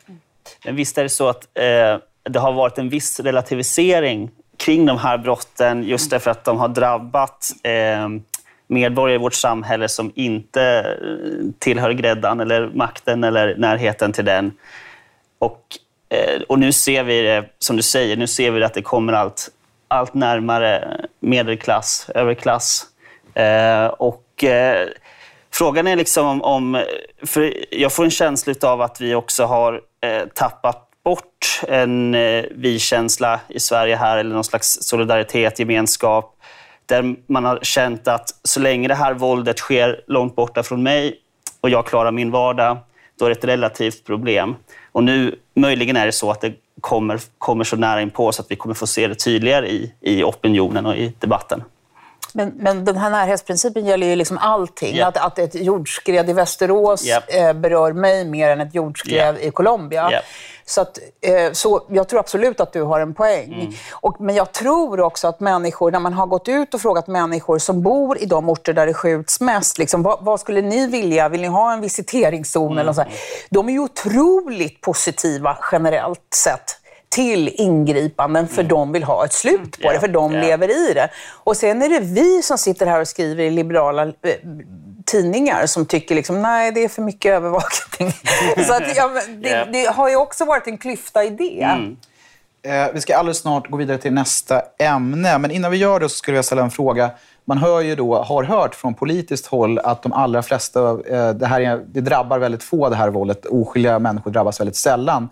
Men 0.65 0.75
visst 0.75 0.97
är 0.97 1.03
det 1.03 1.09
så 1.09 1.29
att 1.29 1.43
eh, 1.53 1.97
det 2.29 2.39
har 2.39 2.53
varit 2.53 2.77
en 2.77 2.89
viss 2.89 3.19
relativisering 3.19 4.31
kring 4.63 4.85
de 4.85 4.97
här 4.97 5.17
brotten 5.17 5.83
just 5.83 6.09
därför 6.09 6.31
att 6.31 6.43
de 6.43 6.57
har 6.57 6.67
drabbat 6.67 7.51
eh, 7.63 8.09
medborgare 8.67 9.15
i 9.15 9.17
vårt 9.17 9.33
samhälle 9.33 9.89
som 9.89 10.11
inte 10.15 10.61
eh, 10.61 11.51
tillhör 11.59 11.91
gräddan 11.91 12.39
eller 12.39 12.71
makten 12.73 13.23
eller 13.23 13.55
närheten 13.55 14.11
till 14.11 14.25
den. 14.25 14.51
Och, 15.39 15.61
eh, 16.09 16.41
och 16.41 16.59
nu 16.59 16.71
ser 16.71 17.03
vi 17.03 17.21
det, 17.21 17.45
som 17.59 17.75
du 17.75 17.83
säger, 17.83 18.17
nu 18.17 18.27
ser 18.27 18.51
vi 18.51 18.63
att 18.63 18.73
det 18.73 18.81
kommer 18.81 19.13
allt, 19.13 19.49
allt 19.87 20.13
närmare 20.13 21.01
medelklass, 21.19 22.09
överklass. 22.15 22.85
Och 23.97 24.43
frågan 25.51 25.87
är 25.87 25.95
liksom 25.95 26.41
om... 26.41 26.83
För 27.23 27.53
jag 27.71 27.93
får 27.93 28.03
en 28.03 28.11
känsla 28.11 28.53
av 28.69 28.81
att 28.81 29.01
vi 29.01 29.15
också 29.15 29.43
har 29.45 29.81
tappat 30.33 30.92
bort 31.03 31.61
en 31.67 32.15
eh, 32.15 32.45
vi-känsla 32.51 33.39
i 33.47 33.59
Sverige 33.59 33.95
här, 33.95 34.17
eller 34.17 34.33
någon 34.35 34.43
slags 34.43 34.77
solidaritet, 34.81 35.59
gemenskap, 35.59 36.35
där 36.85 37.15
man 37.27 37.45
har 37.45 37.59
känt 37.61 38.07
att 38.07 38.29
så 38.43 38.59
länge 38.59 38.87
det 38.87 38.95
här 38.95 39.13
våldet 39.13 39.57
sker 39.57 40.01
långt 40.07 40.35
borta 40.35 40.63
från 40.63 40.83
mig 40.83 41.15
och 41.61 41.69
jag 41.69 41.85
klarar 41.85 42.11
min 42.11 42.31
vardag, 42.31 42.77
då 43.19 43.25
är 43.25 43.29
det 43.29 43.35
ett 43.35 43.45
relativt 43.45 44.05
problem. 44.05 44.55
Och 44.91 45.03
nu, 45.03 45.35
möjligen 45.55 45.95
är 45.95 46.05
det 46.05 46.11
så 46.11 46.31
att 46.31 46.41
det 46.41 46.53
kommer, 46.81 47.19
kommer 47.37 47.63
så 47.63 47.75
nära 47.75 48.01
inpå 48.01 48.31
så 48.31 48.41
att 48.41 48.51
vi 48.51 48.55
kommer 48.55 48.75
få 48.75 48.87
se 48.87 49.07
det 49.07 49.15
tydligare 49.15 49.69
i, 49.69 49.93
i 50.01 50.23
opinionen 50.23 50.85
och 50.85 50.95
i 50.95 51.13
debatten. 51.19 51.63
Men, 52.33 52.53
men 52.55 52.85
den 52.85 52.97
här 52.97 53.09
närhetsprincipen 53.09 53.85
gäller 53.85 54.07
ju 54.07 54.15
liksom 54.15 54.37
allting. 54.37 54.95
Yep. 54.95 55.07
Att, 55.07 55.17
att 55.17 55.39
ett 55.39 55.55
jordskred 55.55 56.29
i 56.29 56.33
Västerås 56.33 57.05
yep. 57.05 57.23
eh, 57.27 57.53
berör 57.53 57.93
mig 57.93 58.25
mer 58.25 58.49
än 58.49 58.61
ett 58.61 58.75
jordskred 58.75 59.35
yep. 59.35 59.43
i 59.43 59.51
Colombia. 59.51 60.21
Så, 60.65 60.81
att, 60.81 60.99
eh, 61.21 61.51
så 61.51 61.85
jag 61.89 62.09
tror 62.09 62.19
absolut 62.19 62.59
att 62.59 62.73
du 62.73 62.81
har 62.81 62.99
en 62.99 63.13
poäng. 63.13 63.53
Mm. 63.53 63.73
Och, 63.91 64.21
men 64.21 64.35
jag 64.35 64.51
tror 64.51 65.01
också 65.01 65.27
att 65.27 65.39
människor, 65.39 65.91
när 65.91 65.99
man 65.99 66.13
har 66.13 66.25
gått 66.25 66.47
ut 66.47 66.73
och 66.73 66.81
frågat 66.81 67.07
människor 67.07 67.57
som 67.59 67.81
bor 67.81 68.17
i 68.17 68.25
de 68.25 68.49
orter 68.49 68.73
där 68.73 68.85
det 68.85 68.93
skjuts 68.93 69.41
mest, 69.41 69.77
liksom, 69.77 70.03
vad, 70.03 70.17
vad 70.21 70.39
skulle 70.39 70.61
ni 70.61 70.87
vilja? 70.87 71.29
Vill 71.29 71.41
ni 71.41 71.47
ha 71.47 71.73
en 71.73 71.81
visiteringszon? 71.81 72.71
Mm. 72.71 72.77
Eller 72.77 72.93
så 72.93 73.01
här? 73.01 73.11
De 73.49 73.69
är 73.69 73.73
ju 73.73 73.79
otroligt 73.79 74.81
positiva 74.81 75.57
generellt 75.71 76.33
sett 76.35 76.82
till 77.13 77.49
ingripanden 77.55 78.47
för 78.47 78.61
mm. 78.61 78.67
de 78.67 78.91
vill 78.91 79.03
ha 79.03 79.25
ett 79.25 79.33
slut 79.33 79.81
på 79.81 79.91
det, 79.91 79.99
för 79.99 80.07
de 80.07 80.31
yeah. 80.33 80.45
lever 80.45 80.89
i 80.89 80.93
det. 80.93 81.09
Och 81.43 81.57
sen 81.57 81.81
är 81.81 81.89
det 81.89 81.99
vi 81.99 82.41
som 82.41 82.57
sitter 82.57 82.85
här 82.85 83.01
och 83.01 83.07
skriver 83.07 83.43
i 83.43 83.49
liberala 83.49 84.03
eh, 84.03 84.11
tidningar 85.05 85.65
som 85.65 85.85
tycker 85.85 86.15
liksom, 86.15 86.41
nej, 86.41 86.71
det 86.71 86.83
är 86.83 86.89
för 86.89 87.01
mycket 87.01 87.31
övervakning. 87.31 88.11
så 88.67 88.73
att, 88.73 88.95
ja, 88.95 89.11
det, 89.41 89.49
yeah. 89.49 89.71
det, 89.71 89.85
har 89.85 90.09
ju 90.09 90.15
också 90.15 90.45
varit 90.45 90.67
en 90.67 90.77
klyfta 90.77 91.23
i 91.23 91.29
det. 91.29 91.63
Mm. 91.63 91.97
Eh, 92.65 92.93
vi 92.93 93.01
ska 93.01 93.17
alldeles 93.17 93.37
snart 93.37 93.69
gå 93.69 93.77
vidare 93.77 93.97
till 93.97 94.13
nästa 94.13 94.61
ämne, 94.79 95.37
men 95.37 95.51
innan 95.51 95.71
vi 95.71 95.77
gör 95.77 95.99
det 95.99 96.09
så 96.09 96.15
skulle 96.15 96.37
jag 96.37 96.45
ställa 96.45 96.61
en 96.61 96.71
fråga. 96.71 97.11
Man 97.45 97.57
hör 97.57 97.81
ju 97.81 97.95
då, 97.95 98.23
har 98.23 98.43
hört 98.43 98.75
från 98.75 98.93
politiskt 98.93 99.47
håll 99.47 99.79
att 99.79 100.03
de 100.03 100.13
allra 100.13 100.43
flesta, 100.43 100.89
eh, 100.89 101.29
det, 101.29 101.45
här 101.45 101.61
är, 101.61 101.81
det 101.87 102.01
drabbar 102.01 102.39
väldigt 102.39 102.63
få 102.63 102.89
det 102.89 102.95
här 102.95 103.09
våldet. 103.09 103.45
Oskyldiga 103.45 103.99
människor 103.99 104.31
drabbas 104.31 104.59
väldigt 104.59 104.75
sällan 104.75 105.29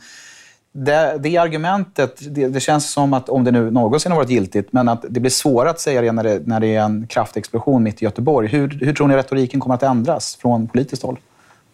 det, 0.72 1.18
det 1.20 1.38
argumentet, 1.38 2.36
det, 2.36 2.48
det, 2.48 2.60
känns 2.60 2.92
som 2.92 3.14
att 3.14 3.30
om 3.30 3.44
det 3.44 3.52
nu 3.52 3.72
någonsin 3.72 4.12
har 4.12 4.20
varit 4.20 4.30
giltigt, 4.30 4.74
men 4.74 4.90
att 4.90 5.06
det 5.10 5.20
blir 5.20 5.32
svårare 5.32 5.70
att 5.70 5.80
säga 5.80 6.02
det 6.02 6.12
när 6.12 6.24
det, 6.24 6.48
när 6.48 6.60
det 6.60 6.76
är 6.76 6.82
en 6.82 7.08
kraftig 7.08 7.40
explosion 7.40 7.84
mitt 7.84 8.02
i 8.02 8.06
Göteborg. 8.06 8.48
Hur, 8.48 8.80
hur 8.82 8.94
tror 8.94 9.08
ni 9.08 9.16
retoriken 9.16 9.60
kommer 9.60 9.76
att 9.76 9.84
ändras 9.84 10.36
från 10.36 10.68
politiskt 10.68 11.04
håll? 11.04 11.20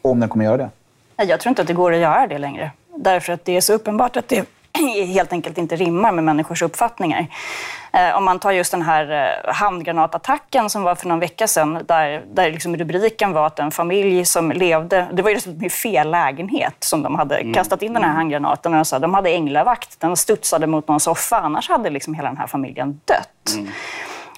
Om 0.01 0.20
den 0.20 0.30
kommer 0.30 0.46
att 0.46 0.50
göra 0.50 0.70
det? 1.18 1.25
Jag 1.25 1.39
tror 1.39 1.50
inte 1.50 1.62
att 1.62 1.68
det 1.68 1.74
går 1.74 1.94
att 1.94 2.00
göra 2.00 2.27
det 2.27 2.38
längre. 2.38 2.72
Därför 2.96 3.34
att 3.34 3.46
det 3.46 3.58
är 3.58 3.62
så 3.62 3.74
uppenbart 3.74 4.18
att 4.18 4.27
det 4.27 4.46
helt 5.13 5.34
enkelt 5.34 5.57
inte 5.57 5.75
rimmar 5.75 6.12
med 6.12 6.24
människors 6.24 6.62
uppfattningar. 6.62 7.27
Eh, 7.93 8.17
om 8.17 8.25
man 8.25 8.39
tar 8.39 8.51
just 8.51 8.72
den 8.72 8.81
här 8.81 9.12
eh, 9.12 9.53
handgranatattacken 9.53 10.69
som 10.69 10.84
var 10.84 10.96
för 10.96 11.07
någon 11.07 11.19
vecka 11.19 11.48
sedan, 11.48 11.84
där, 11.88 12.24
där 12.34 12.51
liksom 12.51 12.77
rubriken 12.77 13.34
var 13.34 13.48
att 13.48 13.60
en 13.60 13.72
familj 13.72 14.25
som 14.25 14.51
levde... 14.51 15.07
Det 15.12 15.22
var 15.22 15.29
ju 15.29 15.36
dessutom 15.36 15.65
i 15.65 15.69
fel 15.69 16.12
lägenhet 16.12 16.75
som 16.79 17.03
de 17.03 17.15
hade 17.15 17.38
mm. 17.38 17.53
kastat 17.53 17.81
in 17.81 17.93
den 17.93 18.03
här 18.03 18.13
handgranaten. 18.13 18.74
Och 18.74 18.88
så, 18.88 19.00
de 19.00 19.13
hade 19.13 19.29
änglavakt, 19.29 20.00
den 20.00 20.15
studsade 20.15 20.67
mot 20.67 20.88
någon 20.88 21.00
soffa, 21.00 21.38
annars 21.38 21.69
hade 21.69 21.89
liksom 21.89 22.13
hela 22.13 22.29
den 22.29 22.38
här 22.38 22.48
familjen 22.48 23.01
dött. 23.05 23.55
Mm. 23.55 23.72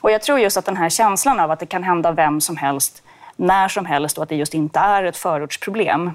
Och 0.01 0.11
jag 0.11 0.21
tror 0.21 0.39
just 0.39 0.57
att 0.57 0.65
den 0.65 0.77
här 0.77 0.89
känslan 0.89 1.39
av 1.39 1.51
att 1.51 1.59
det 1.59 1.65
kan 1.65 1.83
hända 1.83 2.11
vem 2.11 2.41
som 2.41 2.57
helst, 2.57 3.03
när 3.35 3.67
som 3.67 3.85
helst 3.85 4.17
och 4.17 4.23
att 4.23 4.29
det 4.29 4.35
just 4.35 4.53
inte 4.53 4.79
är 4.79 5.03
ett 5.03 5.17
förortsproblem 5.17 6.11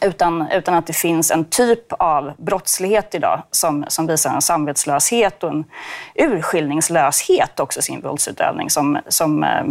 utan, 0.00 0.50
utan 0.52 0.74
att 0.74 0.86
det 0.86 0.92
finns 0.92 1.30
en 1.30 1.44
typ 1.44 1.92
av 1.92 2.32
brottslighet 2.36 3.14
idag 3.14 3.42
som, 3.50 3.84
som 3.88 4.06
visar 4.06 4.34
en 4.34 4.42
samvetslöshet 4.42 5.42
och 5.42 5.50
en 5.50 5.64
urskiljningslöshet 6.14 7.60
också 7.60 7.80
i 7.80 7.82
sin 7.82 8.00
våldsutövning 8.00 8.70
som, 8.70 8.98
som 9.08 9.44
eh, 9.44 9.64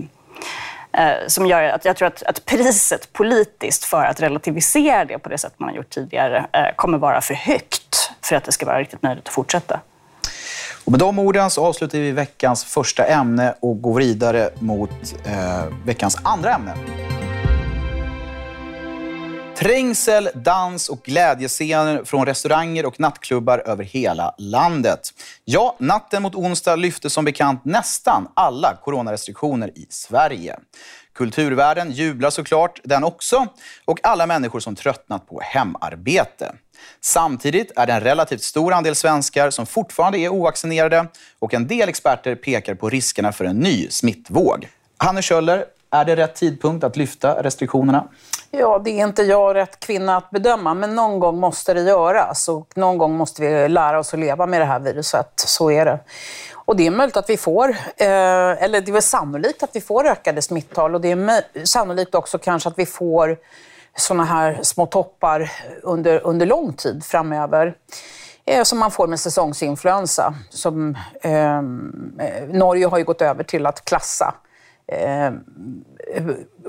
eh, 0.93 1.15
som 1.27 1.47
gör 1.47 1.63
att 1.63 1.85
jag 1.85 1.97
tror 1.97 2.07
att, 2.07 2.23
att, 2.23 2.45
priset 2.45 3.13
politiskt 3.13 3.85
för 3.85 4.05
att 4.05 4.21
relativisera 4.21 5.05
det 5.05 5.19
på 5.19 5.29
det 5.29 5.37
sätt 5.37 5.53
man 5.57 5.69
har 5.69 5.75
gjort 5.75 5.89
tidigare 5.89 6.45
eh, 6.53 6.75
kommer 6.75 6.97
vara 6.97 7.21
för 7.21 7.33
högt 7.33 8.11
för 8.21 8.35
att 8.35 8.43
det 8.43 8.51
ska 8.51 8.65
vara 8.65 8.79
riktigt 8.79 9.01
möjligt 9.01 9.27
att 9.27 9.33
fortsätta. 9.33 9.79
Och 10.85 10.91
med 10.91 10.99
de 10.99 11.19
orden 11.19 11.49
så 11.49 11.65
avslutar 11.65 11.97
vi 11.97 12.11
veckans 12.11 12.63
första 12.63 13.05
ämne 13.05 13.55
och 13.59 13.81
går 13.81 13.99
vidare 13.99 14.49
mot 14.59 14.89
eh, 15.25 15.65
veckans 15.85 16.17
andra 16.23 16.53
ämne. 16.53 16.73
Trängsel, 19.61 20.29
dans 20.35 20.89
och 20.89 21.03
glädjescener 21.03 22.03
från 22.03 22.25
restauranger 22.25 22.85
och 22.85 22.99
nattklubbar 22.99 23.63
över 23.65 23.83
hela 23.83 24.35
landet. 24.37 25.13
Ja, 25.45 25.75
natten 25.79 26.23
mot 26.23 26.35
onsdag 26.35 26.75
lyfte 26.75 27.09
som 27.09 27.25
bekant 27.25 27.65
nästan 27.65 28.27
alla 28.33 28.77
coronarestriktioner 28.83 29.67
i 29.77 29.87
Sverige. 29.89 30.59
Kulturvärlden 31.13 31.91
jublar 31.91 32.29
såklart 32.29 32.79
den 32.83 33.03
också 33.03 33.47
och 33.85 33.99
alla 34.03 34.27
människor 34.27 34.59
som 34.59 34.75
tröttnat 34.75 35.27
på 35.27 35.41
hemarbete. 35.43 36.55
Samtidigt 37.01 37.71
är 37.75 37.87
det 37.87 37.93
en 37.93 38.01
relativt 38.01 38.43
stor 38.43 38.73
andel 38.73 38.95
svenskar 38.95 39.49
som 39.49 39.65
fortfarande 39.65 40.19
är 40.19 40.29
ovaccinerade 40.29 41.07
och 41.39 41.53
en 41.53 41.67
del 41.67 41.89
experter 41.89 42.35
pekar 42.35 42.75
på 42.75 42.89
riskerna 42.89 43.31
för 43.31 43.45
en 43.45 43.57
ny 43.57 43.89
smittvåg. 43.89 44.69
Hanne 44.97 45.21
Kjöller, 45.21 45.65
är 45.91 46.05
det 46.05 46.15
rätt 46.15 46.35
tidpunkt 46.35 46.83
att 46.83 46.97
lyfta 46.97 47.43
restriktionerna? 47.43 48.07
Ja, 48.51 48.81
det 48.83 48.99
är 48.99 49.07
inte 49.07 49.23
jag 49.23 49.55
rätt 49.55 49.79
kvinna 49.79 50.17
att 50.17 50.29
bedöma, 50.29 50.73
men 50.73 50.95
någon 50.95 51.19
gång 51.19 51.39
måste 51.39 51.73
det 51.73 51.81
göras. 51.81 52.49
Och 52.49 52.67
någon 52.75 52.97
gång 52.97 53.17
måste 53.17 53.41
vi 53.41 53.69
lära 53.69 53.99
oss 53.99 54.13
att 54.13 54.19
leva 54.19 54.45
med 54.45 54.61
det 54.61 54.65
här 54.65 54.79
viruset. 54.79 55.33
Så 55.35 55.71
är 55.71 55.85
det. 55.85 55.99
Och 56.55 56.75
det 56.75 56.87
är 56.87 56.91
möjligt 56.91 57.17
att 57.17 57.29
vi 57.29 57.37
får, 57.37 57.69
eh, 57.97 58.63
eller 58.63 58.81
det 58.81 58.91
är 58.91 59.01
sannolikt 59.01 59.63
att 59.63 59.69
vi 59.73 59.81
får 59.81 60.07
ökade 60.07 60.41
smittal. 60.41 60.95
Och 60.95 61.01
det 61.01 61.11
är 61.11 61.65
sannolikt 61.65 62.15
också 62.15 62.37
kanske 62.37 62.69
att 62.69 62.79
vi 62.79 62.85
får 62.85 63.37
sådana 63.97 64.23
här 64.23 64.59
små 64.61 64.85
toppar 64.85 65.51
under, 65.83 66.27
under 66.27 66.45
lång 66.45 66.73
tid 66.73 67.03
framöver. 67.03 67.73
Eh, 68.45 68.63
som 68.63 68.79
man 68.79 68.91
får 68.91 69.07
med 69.07 69.19
säsongsinfluensa. 69.19 70.33
Som, 70.49 70.97
ehm, 71.21 72.19
eh, 72.19 72.47
Norge 72.47 72.87
har 72.87 72.97
ju 72.97 73.03
gått 73.03 73.21
över 73.21 73.43
till 73.43 73.65
att 73.65 73.85
klassa 73.85 74.33
eh, 74.91 75.31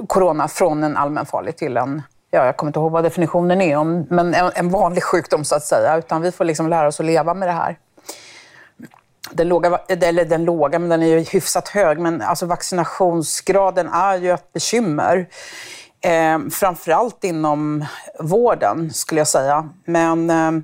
corona 0.07 0.49
från 0.49 0.85
en 0.85 0.97
allmänfarlig 0.97 1.57
till 1.57 1.77
en, 1.77 2.03
ja, 2.31 2.45
jag 2.47 2.57
kommer 2.57 2.69
inte 2.69 2.81
ihåg 2.81 2.93
vad 2.93 3.05
definitionen 3.05 3.61
är, 3.61 3.77
om, 3.77 4.07
men 4.11 4.35
en, 4.35 4.51
en 4.55 4.71
vanlig 4.71 5.03
sjukdom 5.03 5.45
så 5.45 5.55
att 5.55 5.65
säga. 5.65 5.99
Utan 5.99 6.23
vi 6.23 6.33
får 6.33 6.45
liksom 6.45 6.69
lära 6.69 6.89
oss 6.89 7.01
att 7.01 7.07
leva 7.07 7.35
med 7.35 7.49
det 7.49 7.53
här. 7.53 7.79
Den 9.31 9.49
låga, 9.49 9.81
eller 9.89 10.25
den 10.25 10.45
låga, 10.45 10.79
men 10.79 10.89
den 10.89 11.03
är 11.03 11.07
ju 11.07 11.21
hyfsat 11.21 11.69
hög. 11.69 11.99
Men 11.99 12.23
alltså 12.23 12.47
vaccinationsgraden 12.47 13.89
är 13.89 14.19
ju 14.19 14.31
ett 14.31 14.53
bekymmer. 14.53 15.29
Eh, 16.01 16.39
framförallt 16.51 17.25
inom 17.25 17.85
vården, 18.19 18.93
skulle 18.93 19.21
jag 19.21 19.29
säga. 19.29 19.69
Men 19.85 20.31
eh, 20.31 20.63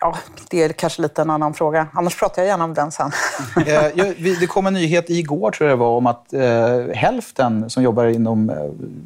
Ja, 0.00 0.16
det 0.50 0.62
är 0.62 0.68
kanske 0.68 1.02
lite 1.02 1.22
en 1.22 1.30
annan 1.30 1.54
fråga. 1.54 1.86
Annars 1.92 2.18
pratar 2.18 2.42
jag 2.42 2.48
gärna 2.48 2.64
om 2.64 2.74
den 2.74 2.92
sen. 2.92 3.10
Eh, 3.66 4.06
det 4.40 4.46
kom 4.46 4.66
en 4.66 4.74
nyhet 4.74 5.10
igår, 5.10 5.50
tror 5.50 5.70
jag 5.70 5.78
det 5.78 5.80
var, 5.80 5.96
om 5.96 6.06
att 6.06 6.32
eh, 6.32 6.94
hälften 6.94 7.70
som 7.70 7.82
jobbar 7.82 8.06
inom 8.06 8.50
eh, 8.50 8.56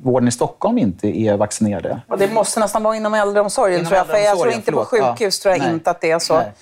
vården 0.03 0.29
i 0.29 0.33
Stockholm 0.33 0.79
inte 0.79 1.09
är 1.09 1.37
vaccinerade. 1.37 2.01
Och 2.09 2.19
det 2.19 2.29
måste 2.29 2.61
nästan 2.61 2.83
vara 2.83 2.97
inom 2.97 3.15
äldreomsorgen, 3.15 3.81
inom 3.81 3.89
tror 3.89 3.99
jag. 3.99 4.07
För 4.07 4.19
jag 4.19 4.41
tror 4.41 4.53
inte 4.53 4.65
förlåt. 4.65 4.91
på 4.91 4.97
sjukhus, 4.97 5.39
ja. 5.39 5.43
tror 5.43 5.55
jag 5.55 5.61
Nej. 5.61 5.75
inte 5.75 5.91
att 5.91 6.01
det 6.01 6.11
är 6.11 6.19
så. 6.19 6.37
Nej. 6.37 6.53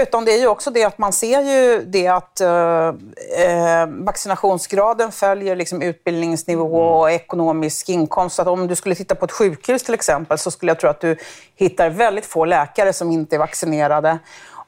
Utan 0.00 0.24
det 0.24 0.32
är 0.32 0.38
ju 0.38 0.46
också 0.46 0.70
det 0.70 0.84
att 0.84 0.98
man 0.98 1.12
ser 1.12 1.40
ju 1.40 1.84
det 1.84 2.06
att 2.06 2.40
eh, 2.40 2.88
eh, 3.38 3.86
vaccinationsgraden 3.86 5.12
följer 5.12 5.56
liksom 5.56 5.82
utbildningsnivå 5.82 6.82
mm. 6.82 6.92
och 6.92 7.10
ekonomisk 7.10 7.88
inkomst. 7.88 8.36
Så 8.36 8.42
att 8.42 8.48
om 8.48 8.66
du 8.66 8.76
skulle 8.76 8.94
titta 8.94 9.14
på 9.14 9.24
ett 9.24 9.32
sjukhus 9.32 9.82
till 9.82 9.94
exempel 9.94 10.38
så 10.38 10.50
skulle 10.50 10.70
jag 10.70 10.80
tro 10.80 10.90
att 10.90 11.00
du 11.00 11.16
hittar 11.54 11.90
väldigt 11.90 12.26
få 12.26 12.44
läkare 12.44 12.92
som 12.92 13.10
inte 13.10 13.36
är 13.36 13.38
vaccinerade. 13.38 14.18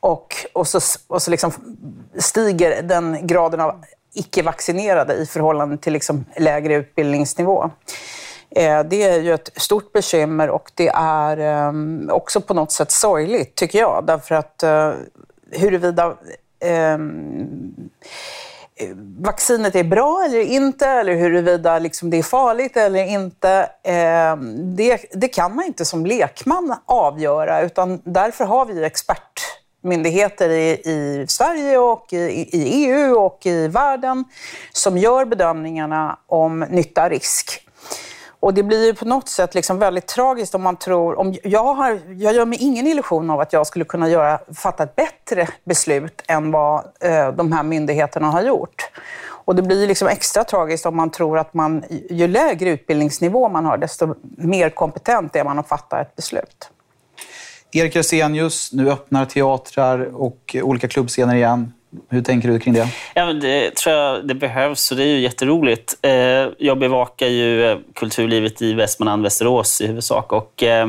Och, 0.00 0.34
och 0.52 0.66
så, 0.68 0.80
och 1.06 1.22
så 1.22 1.30
liksom 1.30 1.52
stiger 2.18 2.82
den 2.82 3.26
graden 3.26 3.60
av 3.60 3.84
icke-vaccinerade 4.14 5.14
i 5.14 5.26
förhållande 5.26 5.78
till 5.78 5.92
liksom 5.92 6.24
lägre 6.36 6.74
utbildningsnivå. 6.74 7.70
Eh, 8.50 8.84
det 8.84 9.02
är 9.02 9.20
ju 9.20 9.34
ett 9.34 9.50
stort 9.56 9.92
bekymmer 9.92 10.50
och 10.50 10.70
det 10.74 10.88
är 10.94 11.36
ehm, 11.36 12.10
också 12.12 12.40
på 12.40 12.54
något 12.54 12.72
sätt 12.72 12.90
sorgligt, 12.90 13.54
tycker 13.54 13.78
jag. 13.78 14.04
Därför 14.06 14.34
att 14.34 14.62
eh, 14.62 14.92
huruvida 15.50 16.14
ehm, 16.64 17.74
eh, 18.76 18.88
vaccinet 19.20 19.74
är 19.74 19.84
bra 19.84 20.24
eller 20.24 20.40
inte, 20.40 20.86
eller 20.86 21.14
huruvida 21.14 21.78
liksom 21.78 22.10
det 22.10 22.16
är 22.16 22.22
farligt 22.22 22.76
eller 22.76 23.04
inte, 23.04 23.70
ehm, 23.82 24.76
det, 24.76 25.00
det 25.12 25.28
kan 25.28 25.54
man 25.54 25.64
inte 25.64 25.84
som 25.84 26.06
lekman 26.06 26.74
avgöra. 26.86 27.62
Utan 27.62 28.02
därför 28.04 28.44
har 28.44 28.66
vi 28.66 28.84
expertmyndigheter 28.84 30.48
i, 30.48 30.70
i 30.70 31.26
Sverige 31.28 31.78
och 31.78 32.12
i, 32.12 32.16
i 32.16 32.86
EU 32.86 33.16
och 33.18 33.46
i 33.46 33.68
världen 33.68 34.24
som 34.72 34.98
gör 34.98 35.24
bedömningarna 35.24 36.18
om 36.26 36.60
nytta-risk. 36.60 37.67
Och 38.40 38.54
det 38.54 38.62
blir 38.62 38.86
ju 38.86 38.94
på 38.94 39.04
något 39.04 39.28
sätt 39.28 39.54
liksom 39.54 39.78
väldigt 39.78 40.06
tragiskt 40.06 40.54
om 40.54 40.62
man 40.62 40.76
tror... 40.76 41.18
Om 41.18 41.34
jag, 41.44 41.74
har, 41.74 42.00
jag 42.08 42.34
gör 42.34 42.44
mig 42.44 42.58
ingen 42.62 42.86
illusion 42.86 43.30
av 43.30 43.40
att 43.40 43.52
jag 43.52 43.66
skulle 43.66 43.84
kunna 43.84 44.08
göra, 44.08 44.40
fatta 44.54 44.82
ett 44.82 44.96
bättre 44.96 45.48
beslut 45.64 46.22
än 46.28 46.50
vad 46.50 46.84
eh, 47.00 47.32
de 47.32 47.52
här 47.52 47.62
myndigheterna 47.62 48.30
har 48.30 48.42
gjort. 48.42 48.90
Och 49.48 49.54
det 49.54 49.62
blir 49.62 49.86
liksom 49.86 50.08
extra 50.08 50.44
tragiskt 50.44 50.86
om 50.86 50.96
man 50.96 51.10
tror 51.10 51.38
att 51.38 51.54
man, 51.54 51.84
ju 52.10 52.28
lägre 52.28 52.70
utbildningsnivå 52.70 53.48
man 53.48 53.64
har, 53.64 53.78
desto 53.78 54.14
mer 54.22 54.70
kompetent 54.70 55.36
är 55.36 55.44
man 55.44 55.58
att 55.58 55.68
fatta 55.68 56.00
ett 56.00 56.16
beslut. 56.16 56.70
Erik 57.72 57.96
Resenius, 57.96 58.72
nu 58.72 58.90
öppnar 58.90 59.24
teatrar 59.24 60.00
och 60.14 60.56
olika 60.62 60.88
klubbscener 60.88 61.34
igen. 61.34 61.72
Hur 62.08 62.22
tänker 62.22 62.48
du 62.48 62.58
kring 62.58 62.74
det? 62.74 62.88
Ja, 63.14 63.26
men 63.26 63.40
det 63.40 63.76
tror 63.76 63.96
jag 63.96 64.28
det 64.28 64.34
behövs 64.34 64.90
och 64.90 64.96
det 64.96 65.02
är 65.02 65.06
ju 65.06 65.20
jätteroligt. 65.20 65.98
Eh, 66.02 66.12
jag 66.58 66.78
bevakar 66.78 67.26
ju 67.26 67.64
eh, 67.64 67.78
kulturlivet 67.94 68.62
i 68.62 68.74
Västmanland, 68.74 69.22
Västerås 69.22 69.80
i 69.80 69.86
huvudsak 69.86 70.32
och 70.32 70.62
eh, 70.62 70.88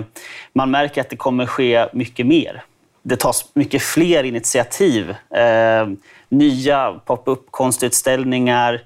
man 0.54 0.72
märker 0.72 1.02
att 1.02 1.10
det 1.10 1.16
kommer 1.16 1.46
ske 1.46 1.88
mycket 1.94 2.28
mer. 2.28 2.64
Det 3.04 3.16
tas 3.16 3.46
mycket 3.54 3.82
fler 3.82 4.24
initiativ. 4.24 5.16
Nya 6.30 7.00
pop-up 7.06 7.40
konstutställningar. 7.52 8.82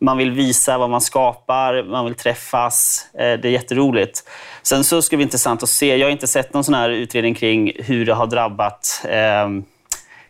Man 0.00 0.18
vill 0.18 0.30
visa 0.30 0.78
vad 0.78 0.90
man 0.90 1.00
skapar, 1.00 1.82
man 1.82 2.04
vill 2.04 2.14
träffas. 2.14 3.06
Det 3.12 3.44
är 3.44 3.46
jätteroligt. 3.46 4.28
Sen 4.62 4.84
så 4.84 5.02
ska 5.02 5.14
det 5.14 5.16
bli 5.16 5.24
intressant 5.24 5.62
att 5.62 5.68
se. 5.68 5.96
Jag 5.96 6.06
har 6.06 6.12
inte 6.12 6.26
sett 6.26 6.54
någon 6.54 6.64
sån 6.64 6.74
här 6.74 6.90
utredning 6.90 7.34
kring 7.34 7.72
hur 7.78 8.06
det 8.06 8.14
har 8.14 8.26
drabbat 8.26 9.06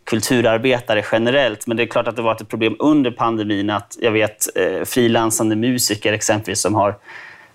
kulturarbetare 0.08 1.04
generellt. 1.12 1.66
Men 1.66 1.76
det 1.76 1.82
är 1.82 1.86
klart 1.86 2.08
att 2.08 2.16
det 2.16 2.22
varit 2.22 2.40
ett 2.40 2.48
problem 2.48 2.76
under 2.78 3.10
pandemin 3.10 3.70
att 3.70 3.96
jag 4.00 4.12
vet 4.12 4.56
eh, 4.56 4.84
frilansande 4.84 5.56
musiker 5.56 6.12
exempelvis 6.12 6.60
som 6.60 6.74
har 6.74 6.98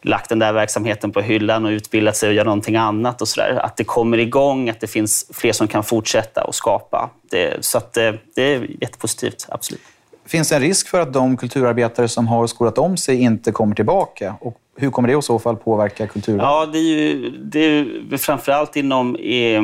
lagt 0.01 0.29
den 0.29 0.39
där 0.39 0.53
verksamheten 0.53 1.11
på 1.11 1.21
hyllan 1.21 1.65
och 1.65 1.69
utbildat 1.69 2.17
sig 2.17 2.29
och 2.29 2.35
gör 2.35 2.45
någonting 2.45 2.75
annat. 2.75 3.21
och 3.21 3.27
så 3.27 3.41
där. 3.41 3.65
Att 3.65 3.77
det 3.77 3.83
kommer 3.83 4.17
igång, 4.17 4.69
att 4.69 4.79
det 4.79 4.87
finns 4.87 5.25
fler 5.33 5.51
som 5.51 5.67
kan 5.67 5.83
fortsätta 5.83 6.43
och 6.43 6.55
skapa. 6.55 7.09
Det, 7.31 7.65
så 7.65 7.77
att 7.77 7.93
det, 7.93 8.07
eh, 8.07 8.15
det 8.35 8.41
är 8.41 8.81
jättepositivt, 8.81 9.45
absolut. 9.49 9.81
Finns 10.25 10.49
det 10.49 10.55
en 10.55 10.61
risk 10.61 10.87
för 10.87 10.99
att 10.99 11.13
de 11.13 11.37
kulturarbetare 11.37 12.07
som 12.07 12.27
har 12.27 12.47
skolat 12.47 12.77
om 12.77 12.97
sig 12.97 13.21
inte 13.21 13.51
kommer 13.51 13.75
tillbaka? 13.75 14.35
Och 14.41 14.57
hur 14.77 14.89
kommer 14.89 15.07
det 15.07 15.19
i 15.19 15.21
så 15.21 15.39
fall 15.39 15.55
påverka 15.55 16.07
kulturen? 16.07 16.39
Ja, 16.39 16.65
det 16.65 16.77
är 16.77 16.81
ju, 16.81 17.29
det 17.29 17.59
är 17.59 18.17
framförallt 18.17 18.75
inom 18.75 19.15
eh, 19.15 19.63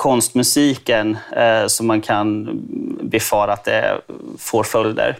konstmusiken 0.00 1.18
eh, 1.36 1.66
som 1.66 1.86
man 1.86 2.00
kan 2.00 2.60
befara 3.02 3.52
att 3.52 3.64
det 3.64 4.00
får 4.38 4.64
följder. 4.64 5.18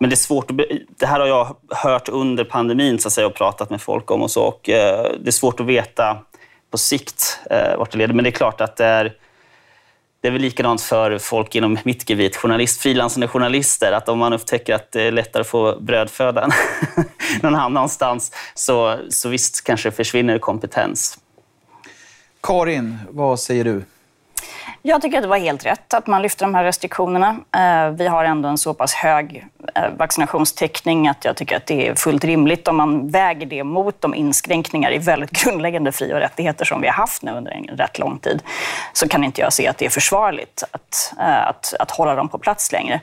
Men 0.00 0.10
det 0.10 0.14
är 0.14 0.16
svårt 0.16 0.50
att, 0.50 0.56
det 0.98 1.06
här 1.06 1.20
har 1.20 1.26
jag 1.26 1.56
hört 1.70 2.08
under 2.08 2.44
pandemin 2.44 2.98
så 2.98 3.08
att 3.08 3.12
säga, 3.12 3.26
och 3.26 3.34
pratat 3.34 3.70
med 3.70 3.80
folk 3.80 4.10
om 4.10 4.22
och 4.22 4.30
så. 4.30 4.42
Och, 4.42 4.68
eh, 4.68 5.12
det 5.20 5.28
är 5.28 5.32
svårt 5.32 5.60
att 5.60 5.66
veta 5.66 6.18
på 6.70 6.78
sikt 6.78 7.40
eh, 7.50 7.76
vart 7.78 7.92
det 7.92 7.98
leder. 7.98 8.14
Men 8.14 8.24
det 8.24 8.30
är 8.30 8.32
klart 8.32 8.60
att 8.60 8.76
det 8.76 8.84
är 8.84 9.12
det 10.20 10.28
är 10.28 10.32
väl 10.32 10.42
likadant 10.42 10.82
för 10.82 11.18
folk 11.18 11.54
inom 11.54 11.78
mitt 11.84 12.10
gebit, 12.10 12.36
journalist, 12.36 12.80
frilansande 12.80 13.28
journalister, 13.28 13.92
att 13.92 14.08
om 14.08 14.18
man 14.18 14.32
upptäcker 14.32 14.74
att 14.74 14.92
det 14.92 15.02
är 15.02 15.12
lättare 15.12 15.40
att 15.40 15.46
få 15.46 15.76
brödfödan 15.80 16.50
någon 17.42 17.54
annanstans, 17.54 18.32
så, 18.54 18.98
så 19.08 19.28
visst 19.28 19.64
kanske 19.64 19.90
försvinner 19.90 20.38
kompetens. 20.38 21.18
Karin, 22.42 22.98
vad 23.10 23.40
säger 23.40 23.64
du? 23.64 23.82
Jag 24.84 25.02
tycker 25.02 25.18
att 25.18 25.22
det 25.22 25.28
var 25.28 25.38
helt 25.38 25.66
rätt 25.66 25.94
att 25.94 26.06
man 26.06 26.22
lyfte 26.22 26.44
de 26.44 26.54
här 26.54 26.64
restriktionerna. 26.64 27.36
Eh, 27.56 27.90
vi 27.90 28.06
har 28.06 28.24
ändå 28.24 28.48
en 28.48 28.58
så 28.58 28.74
pass 28.74 28.94
hög 28.94 29.46
eh, 29.74 29.90
vaccinationstäckning 29.98 31.08
att 31.08 31.24
jag 31.24 31.36
tycker 31.36 31.56
att 31.56 31.66
det 31.66 31.88
är 31.88 31.94
fullt 31.94 32.24
rimligt 32.24 32.68
om 32.68 32.76
man 32.76 33.10
väger 33.10 33.46
det 33.46 33.64
mot 33.64 34.00
de 34.00 34.14
inskränkningar 34.14 34.92
i 34.92 34.98
väldigt 34.98 35.30
grundläggande 35.44 35.92
fri 35.92 36.14
och 36.14 36.18
rättigheter 36.18 36.64
som 36.64 36.80
vi 36.80 36.86
har 36.86 36.94
haft 36.94 37.22
nu 37.22 37.32
under 37.32 37.52
en 37.52 37.64
rätt 37.64 37.98
lång 37.98 38.18
tid. 38.18 38.42
Så 38.92 39.08
kan 39.08 39.24
inte 39.24 39.40
jag 39.40 39.52
se 39.52 39.68
att 39.68 39.78
det 39.78 39.86
är 39.86 39.90
försvarligt 39.90 40.64
att, 40.70 41.14
eh, 41.18 41.48
att, 41.48 41.74
att 41.78 41.90
hålla 41.90 42.14
dem 42.14 42.28
på 42.28 42.38
plats 42.38 42.72
längre. 42.72 43.00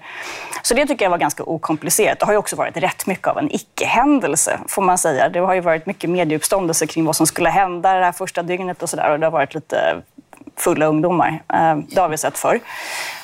Så 0.62 0.74
det 0.74 0.86
tycker 0.86 1.06
jag 1.06 1.10
var 1.10 1.18
ganska 1.18 1.44
okomplicerat. 1.44 2.20
Det 2.20 2.26
har 2.26 2.34
ju 2.34 2.40
också 2.40 2.56
varit 2.56 2.78
rätt 2.78 3.08
mycket 3.08 3.28
av 3.28 3.38
en 3.38 3.56
icke-händelse, 3.56 4.60
får 4.68 4.82
man 4.82 4.98
säga. 4.98 5.30
Det 5.30 5.40
har 5.40 5.54
ju 5.54 5.62
varit 5.62 5.86
mycket 5.86 6.10
medieuppståndelse 6.10 6.88
kring 6.88 7.06
vad 7.06 7.16
som 7.16 7.28
skulle 7.28 7.50
hända 7.50 7.94
det 7.94 8.06
här 8.06 8.12
första 8.12 8.44
dygnet 8.44 8.84
och 8.84 8.90
sådär. 8.90 9.12
Och 9.12 9.20
det 9.20 9.26
har 9.26 9.32
varit 9.32 9.54
lite 9.54 10.02
fulla 10.62 10.86
ungdomar. 10.86 11.44
Eh, 11.54 11.78
det 11.78 12.02
har 12.02 12.10
vi 12.10 12.18
sett 12.18 12.38
förr. 12.38 12.60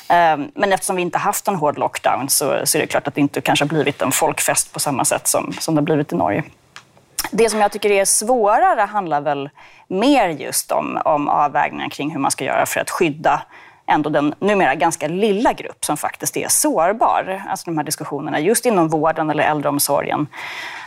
Eh, 0.10 0.38
men 0.56 0.74
eftersom 0.74 0.96
vi 0.96 1.02
inte 1.02 1.18
haft 1.18 1.48
en 1.48 1.56
hård 1.56 1.78
lockdown 1.78 2.30
så, 2.30 2.62
så 2.64 2.78
är 2.78 2.82
det 2.82 2.88
klart 2.88 3.08
att 3.08 3.16
det 3.16 3.22
inte 3.22 3.42
kanske 3.42 3.66
har 3.66 3.70
blivit 3.70 4.02
en 4.02 4.12
folkfest 4.12 4.74
på 4.74 4.80
samma 4.80 5.06
sätt 5.06 5.28
som, 5.28 5.54
som 5.60 5.76
det 5.76 5.82
har 5.82 5.86
blivit 5.86 6.12
i 6.12 6.16
Norge. 6.16 6.44
Det 7.32 7.50
som 7.50 7.62
jag 7.62 7.72
tycker 7.72 7.92
är 7.92 8.06
svårare 8.06 8.82
handlar 8.82 9.22
väl 9.22 9.50
mer 9.88 10.30
just 10.30 10.72
om, 10.72 11.02
om 11.06 11.28
avvägningar 11.28 11.90
kring 11.90 12.12
hur 12.12 12.20
man 12.20 12.32
ska 12.32 12.44
göra 12.44 12.66
för 12.66 12.80
att 12.80 12.90
skydda 12.90 13.42
ändå 13.88 14.10
den 14.10 14.36
numera 14.40 14.76
ganska 14.76 15.08
lilla 15.08 15.54
grupp 15.54 15.86
som 15.86 15.98
faktiskt 15.98 16.38
är 16.38 16.48
sårbar. 16.48 17.44
Alltså 17.50 17.66
de 17.66 17.78
här 17.78 17.84
diskussionerna 17.84 18.40
just 18.40 18.66
inom 18.66 18.88
vården 18.88 19.30
eller 19.30 19.44
äldreomsorgen. 19.44 20.28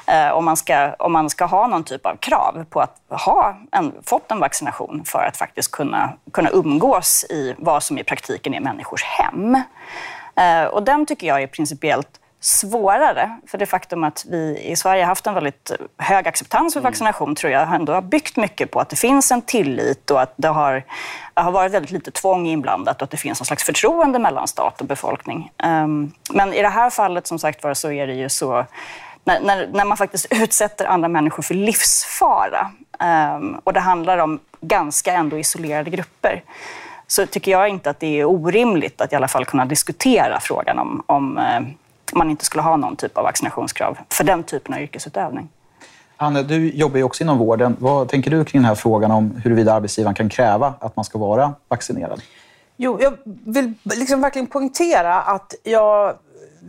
Eh, 0.06 0.30
om, 0.30 0.44
man 0.44 0.56
ska, 0.56 0.94
om 0.98 1.12
man 1.12 1.30
ska 1.30 1.44
ha 1.44 1.66
någon 1.66 1.84
typ 1.84 2.06
av 2.06 2.16
krav 2.16 2.64
på 2.70 2.80
att 2.80 3.00
ha 3.08 3.56
en, 3.70 3.92
fått 4.04 4.30
en 4.30 4.40
vaccination 4.40 5.02
för 5.04 5.24
att 5.24 5.36
faktiskt 5.36 5.70
kunna, 5.70 6.12
kunna 6.32 6.50
umgås 6.50 7.24
i 7.30 7.54
vad 7.58 7.82
som 7.82 7.98
i 7.98 8.04
praktiken 8.04 8.54
är 8.54 8.60
människors 8.60 9.04
hem. 9.04 9.54
Eh, 10.36 10.64
och 10.64 10.82
den 10.82 11.06
tycker 11.06 11.26
jag 11.26 11.42
är 11.42 11.46
principiellt 11.46 12.20
svårare. 12.48 13.38
För 13.46 13.58
det 13.58 13.66
faktum 13.66 14.04
att 14.04 14.24
vi 14.28 14.58
i 14.62 14.76
Sverige 14.76 15.02
har 15.02 15.08
haft 15.08 15.26
en 15.26 15.34
väldigt 15.34 15.70
hög 15.98 16.28
acceptans 16.28 16.74
för 16.74 16.80
mm. 16.80 16.90
vaccination 16.90 17.34
tror 17.34 17.52
jag 17.52 17.74
ändå 17.74 17.92
har 17.92 18.02
byggt 18.02 18.36
mycket 18.36 18.70
på 18.70 18.80
att 18.80 18.88
det 18.88 18.96
finns 18.96 19.30
en 19.30 19.42
tillit 19.42 20.10
och 20.10 20.22
att 20.22 20.34
det 20.36 20.48
har, 20.48 20.84
har 21.34 21.52
varit 21.52 21.72
väldigt 21.72 21.90
lite 21.90 22.10
tvång 22.10 22.46
inblandat 22.46 22.96
och 22.96 23.02
att 23.02 23.10
det 23.10 23.16
finns 23.16 23.40
någon 23.40 23.46
slags 23.46 23.64
förtroende 23.64 24.18
mellan 24.18 24.48
stat 24.48 24.80
och 24.80 24.86
befolkning. 24.86 25.50
Um, 25.64 26.12
men 26.30 26.54
i 26.54 26.62
det 26.62 26.68
här 26.68 26.90
fallet 26.90 27.26
som 27.26 27.38
sagt 27.38 27.64
var 27.64 27.74
så 27.74 27.92
är 27.92 28.06
det 28.06 28.14
ju 28.14 28.28
så 28.28 28.64
när, 29.24 29.40
när, 29.40 29.66
när 29.72 29.84
man 29.84 29.96
faktiskt 29.96 30.26
utsätter 30.30 30.86
andra 30.86 31.08
människor 31.08 31.42
för 31.42 31.54
livsfara 31.54 32.70
um, 33.36 33.60
och 33.64 33.72
det 33.72 33.80
handlar 33.80 34.18
om 34.18 34.40
ganska 34.60 35.12
ändå 35.12 35.38
isolerade 35.38 35.90
grupper 35.90 36.42
så 37.06 37.26
tycker 37.26 37.50
jag 37.50 37.68
inte 37.68 37.90
att 37.90 38.00
det 38.00 38.20
är 38.20 38.24
orimligt 38.24 39.00
att 39.00 39.12
i 39.12 39.16
alla 39.16 39.28
fall 39.28 39.44
kunna 39.44 39.64
diskutera 39.64 40.40
frågan 40.40 40.78
om, 40.78 41.02
om 41.06 41.38
uh, 41.38 41.68
man 42.14 42.30
inte 42.30 42.44
skulle 42.44 42.62
ha 42.62 42.76
någon 42.76 42.96
typ 42.96 43.18
av 43.18 43.24
vaccinationskrav 43.24 43.98
för 44.10 44.24
den 44.24 44.42
typen 44.42 44.74
av 44.74 44.80
yrkesutövning. 44.80 45.48
Anne, 46.16 46.42
du 46.42 46.70
jobbar 46.70 46.96
ju 46.96 47.02
också 47.02 47.22
inom 47.22 47.38
vården. 47.38 47.76
Vad 47.78 48.08
tänker 48.08 48.30
du 48.30 48.44
kring 48.44 48.62
den 48.62 48.68
här 48.68 48.74
frågan 48.74 49.10
om 49.10 49.40
huruvida 49.44 49.74
arbetsgivaren 49.74 50.14
kan 50.14 50.28
kräva 50.28 50.74
att 50.80 50.96
man 50.96 51.04
ska 51.04 51.18
vara 51.18 51.54
vaccinerad? 51.68 52.22
Jo, 52.76 52.98
jag 53.00 53.14
vill 53.24 53.74
liksom 53.84 54.20
verkligen 54.20 54.46
poängtera 54.46 55.22
att 55.22 55.54
jag 55.64 56.14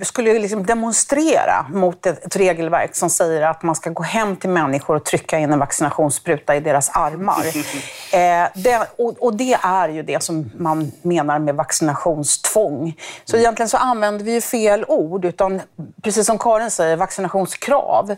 skulle 0.02 0.40
liksom 0.40 0.66
demonstrera 0.66 1.66
mot 1.70 2.06
ett, 2.06 2.36
regelverk 2.36 2.96
som 2.96 3.10
säger 3.10 3.42
att 3.42 3.64
man 3.64 3.76
ska 3.76 3.90
gå 3.90 4.04
hem 4.04 4.36
till 4.36 4.50
människor 4.50 4.96
och 4.96 5.06
trycka 5.06 5.40
in 5.40 5.54
en 5.54 5.60
vaccinationsspruta 5.60 6.56
i 6.56 6.60
deras 6.60 6.90
armar. 6.90 7.46
eh, 8.14 8.50
det, 8.56 8.88
och, 8.98 9.18
och, 9.20 9.36
det 9.36 9.58
är 9.62 9.90
ju 9.90 10.04
det 10.04 10.24
som 10.24 10.52
man 10.58 10.92
menar 11.02 11.40
med 11.40 11.56
vaccinationstvång. 11.56 12.96
Så 13.26 13.36
mm. 13.36 13.44
egentligen 13.44 13.70
så 13.70 13.78
använder 13.78 14.26
vi 14.26 14.32
ju 14.34 14.42
fel 14.42 14.86
ord, 14.88 15.26
utan 15.26 15.62
precis 16.04 16.26
som 16.26 16.38
Karin 16.38 16.72
säger, 16.72 16.96
vaccinationskrav. 16.96 18.16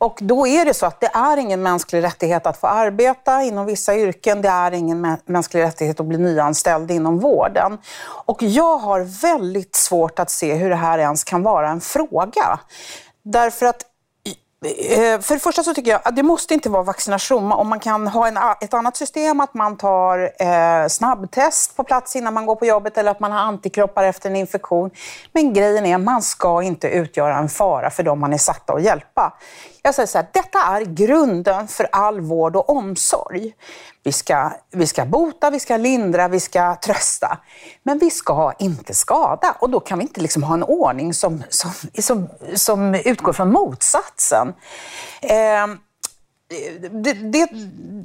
Och 0.00 0.18
då 0.22 0.46
är 0.46 0.64
det 0.64 0.74
så 0.74 0.86
att 0.86 1.00
det 1.00 1.10
är 1.14 1.36
ingen 1.36 1.62
mänsklig 1.62 2.02
rättighet 2.02 2.46
att 2.46 2.56
få 2.56 2.66
arbeta 2.66 3.42
inom 3.42 3.66
vissa 3.66 3.96
yrken. 3.96 4.42
Det 4.42 4.48
är 4.48 4.72
ingen 4.72 5.16
mänsklig 5.24 5.62
rättighet 5.62 6.00
att 6.00 6.06
bli 6.06 6.18
nyanställd 6.18 6.90
inom 6.90 7.18
vården. 7.18 7.78
Och 8.02 8.42
jag 8.42 8.78
har 8.78 9.00
väldigt 9.22 9.76
svårt 9.76 10.18
att 10.18 10.30
se 10.30 10.54
hur 10.54 10.70
det 10.70 10.76
här 10.76 10.98
ens 11.00 11.24
kan 11.24 11.42
vara 11.42 11.68
en 11.68 11.80
fråga. 11.80 12.58
Därför 13.22 13.66
att 13.66 13.84
eh, 14.64 15.20
för 15.20 15.34
det 15.34 15.40
första 15.40 15.62
så 15.62 15.74
tycker 15.74 15.90
jag 15.90 16.00
att 16.04 16.16
det 16.16 16.22
måste 16.22 16.54
inte 16.54 16.68
vara 16.68 16.82
vaccination. 16.82 17.52
Om 17.52 17.68
man 17.68 17.80
kan 17.80 18.06
ha 18.06 18.28
en, 18.28 18.36
ett 18.60 18.74
annat 18.74 18.96
system, 18.96 19.40
att 19.40 19.54
man 19.54 19.76
tar 19.76 20.32
eh, 20.42 20.88
snabbtest 20.88 21.76
på 21.76 21.84
plats 21.84 22.16
innan 22.16 22.34
man 22.34 22.46
går 22.46 22.56
på 22.56 22.66
jobbet 22.66 22.98
eller 22.98 23.10
att 23.10 23.20
man 23.20 23.32
har 23.32 23.38
antikroppar 23.38 24.04
efter 24.04 24.30
en 24.30 24.36
infektion. 24.36 24.90
Men 25.32 25.52
grejen 25.52 25.86
är, 25.86 25.98
man 25.98 26.22
ska 26.22 26.62
inte 26.62 26.88
utgöra 26.88 27.38
en 27.38 27.48
fara 27.48 27.90
för 27.90 28.02
dem 28.02 28.20
man 28.20 28.32
är 28.32 28.38
satta 28.38 28.72
att 28.72 28.82
hjälpa. 28.82 29.32
Jag 29.82 29.94
säger 29.94 30.06
så 30.06 30.18
här, 30.18 30.26
detta 30.32 30.58
är 30.58 30.80
grunden 30.84 31.68
för 31.68 31.88
all 31.92 32.20
vård 32.20 32.56
och 32.56 32.70
omsorg. 32.70 33.54
Vi 34.02 34.12
ska, 34.12 34.52
vi 34.70 34.86
ska 34.86 35.04
bota, 35.04 35.50
vi 35.50 35.60
ska 35.60 35.76
lindra, 35.76 36.28
vi 36.28 36.40
ska 36.40 36.74
trösta. 36.74 37.38
Men 37.82 37.98
vi 37.98 38.10
ska 38.10 38.52
inte 38.58 38.94
skada. 38.94 39.56
Och 39.58 39.70
då 39.70 39.80
kan 39.80 39.98
vi 39.98 40.02
inte 40.02 40.20
liksom 40.20 40.42
ha 40.42 40.54
en 40.54 40.62
ordning 40.62 41.14
som, 41.14 41.42
som, 41.48 41.70
som, 41.98 42.28
som 42.54 42.94
utgår 42.94 43.32
från 43.32 43.52
motsatsen. 43.52 44.54
Eh, 45.20 45.66
det, 46.90 47.12
det, 47.12 47.48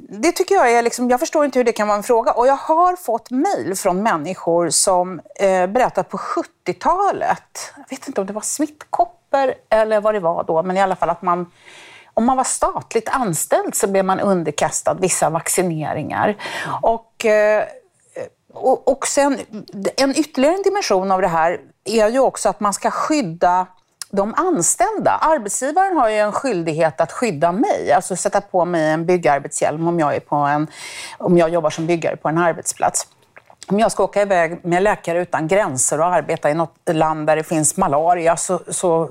det, 0.08 0.32
tycker 0.32 0.54
jag 0.54 0.72
är 0.72 0.82
liksom, 0.82 1.10
jag 1.10 1.20
förstår 1.20 1.44
inte 1.44 1.58
hur 1.58 1.64
det 1.64 1.72
kan 1.72 1.88
vara 1.88 1.96
en 1.96 2.02
fråga. 2.02 2.32
Och 2.32 2.46
jag 2.46 2.56
har 2.56 2.96
fått 2.96 3.30
mejl 3.30 3.74
från 3.74 4.02
människor 4.02 4.70
som 4.70 5.20
eh, 5.40 5.66
berättar 5.66 6.02
på 6.02 6.16
70-talet, 6.16 7.72
jag 7.76 7.90
vet 7.90 8.08
inte 8.08 8.20
om 8.20 8.26
det 8.26 8.32
var 8.32 8.40
smittkoppor 8.40 9.15
eller 9.70 10.00
vad 10.00 10.14
det 10.14 10.20
var 10.20 10.44
då, 10.44 10.62
men 10.62 10.76
i 10.76 10.80
alla 10.80 10.96
fall 10.96 11.10
att 11.10 11.22
man 11.22 11.46
om 12.14 12.24
man 12.24 12.36
var 12.36 12.44
statligt 12.44 13.08
anställd 13.08 13.74
så 13.74 13.86
blev 13.86 14.04
man 14.04 14.20
underkastad 14.20 14.94
vissa 14.94 15.30
vaccineringar. 15.30 16.36
Och, 16.82 17.24
eh, 17.24 17.64
och, 18.52 18.88
och 18.88 19.06
sen, 19.06 19.38
en 19.96 20.10
ytterligare 20.10 20.62
dimension 20.64 21.10
av 21.10 21.20
det 21.20 21.28
här 21.28 21.60
är 21.84 22.08
ju 22.08 22.18
också 22.18 22.48
att 22.48 22.60
man 22.60 22.74
ska 22.74 22.90
skydda 22.90 23.66
de 24.10 24.34
anställda. 24.36 25.10
Arbetsgivaren 25.10 25.96
har 25.96 26.08
ju 26.08 26.16
en 26.16 26.32
skyldighet 26.32 27.00
att 27.00 27.12
skydda 27.12 27.52
mig, 27.52 27.92
alltså 27.92 28.16
sätta 28.16 28.40
på 28.40 28.64
mig 28.64 28.90
en 28.90 29.06
byggarbetshjälm 29.06 29.88
om 29.88 30.00
jag, 30.00 30.16
är 30.16 30.20
på 30.20 30.36
en, 30.36 30.66
om 31.18 31.38
jag 31.38 31.50
jobbar 31.50 31.70
som 31.70 31.86
byggare 31.86 32.16
på 32.16 32.28
en 32.28 32.38
arbetsplats. 32.38 33.06
Om 33.68 33.78
jag 33.78 33.92
ska 33.92 34.04
åka 34.04 34.22
iväg 34.22 34.64
med 34.64 34.82
Läkare 34.82 35.22
utan 35.22 35.48
gränser 35.48 36.00
och 36.00 36.06
arbeta 36.06 36.50
i 36.50 36.54
något 36.54 36.74
land 36.90 37.26
där 37.26 37.36
det 37.36 37.42
finns 37.42 37.76
malaria 37.76 38.36
så, 38.36 38.60
så 38.68 39.10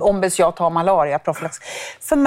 ombeds 0.00 0.38
jag 0.38 0.56
ta 0.56 0.70
malariaprofylax. 0.70 1.56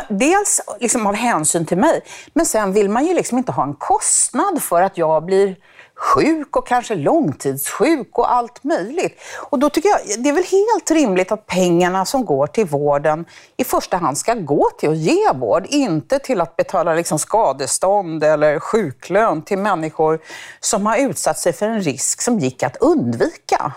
Dels 0.10 0.62
liksom 0.80 1.08
av 1.08 1.15
hänsyn 1.15 1.65
till 1.65 1.78
mig, 1.78 2.02
men 2.34 2.45
sen 2.45 2.73
vill 2.73 2.89
man 2.89 3.06
ju 3.06 3.13
liksom 3.13 3.38
inte 3.38 3.52
ha 3.52 3.63
en 3.63 3.73
kostnad 3.73 4.62
för 4.62 4.82
att 4.82 4.97
jag 4.97 5.26
blir 5.26 5.56
sjuk 6.04 6.58
och 6.58 6.68
kanske 6.68 6.96
långtidssjuk 6.96 8.18
och 8.18 8.32
allt 8.32 8.63
möjligt. 8.63 9.20
Och 9.50 9.60
då 9.60 9.70
tycker 9.70 9.89
jag 9.89 10.24
det 10.24 10.30
är 10.30 10.34
väl 10.34 10.44
helt 10.44 10.92
rimligt 10.92 11.32
att 11.32 11.46
pengarna 11.46 12.06
som 12.06 12.26
går 12.26 12.48
till 12.48 12.66
vården 12.66 13.26
i 13.58 13.63
första 13.63 13.98
hand 13.98 14.18
ska 14.18 14.34
gå 14.34 14.70
till 14.80 14.89
att 14.89 14.98
ge 14.98 15.32
vård, 15.34 15.66
inte 15.70 16.20
till 16.20 16.42
att 16.42 16.56
betala 16.56 16.94
liksom 16.94 17.20
skadestånd 17.20 18.24
eller 18.24 18.60
sjuklön 18.60 19.42
till 19.42 19.58
människor 19.58 20.20
som 20.60 20.86
har 20.86 20.98
utsatt 20.98 21.39
sig 21.39 21.54
för 21.54 21.66
en 21.66 21.82
risk 21.82 22.22
som 22.22 22.39
gick 22.39 22.63
att 22.63 22.78
undvika. 22.78 23.74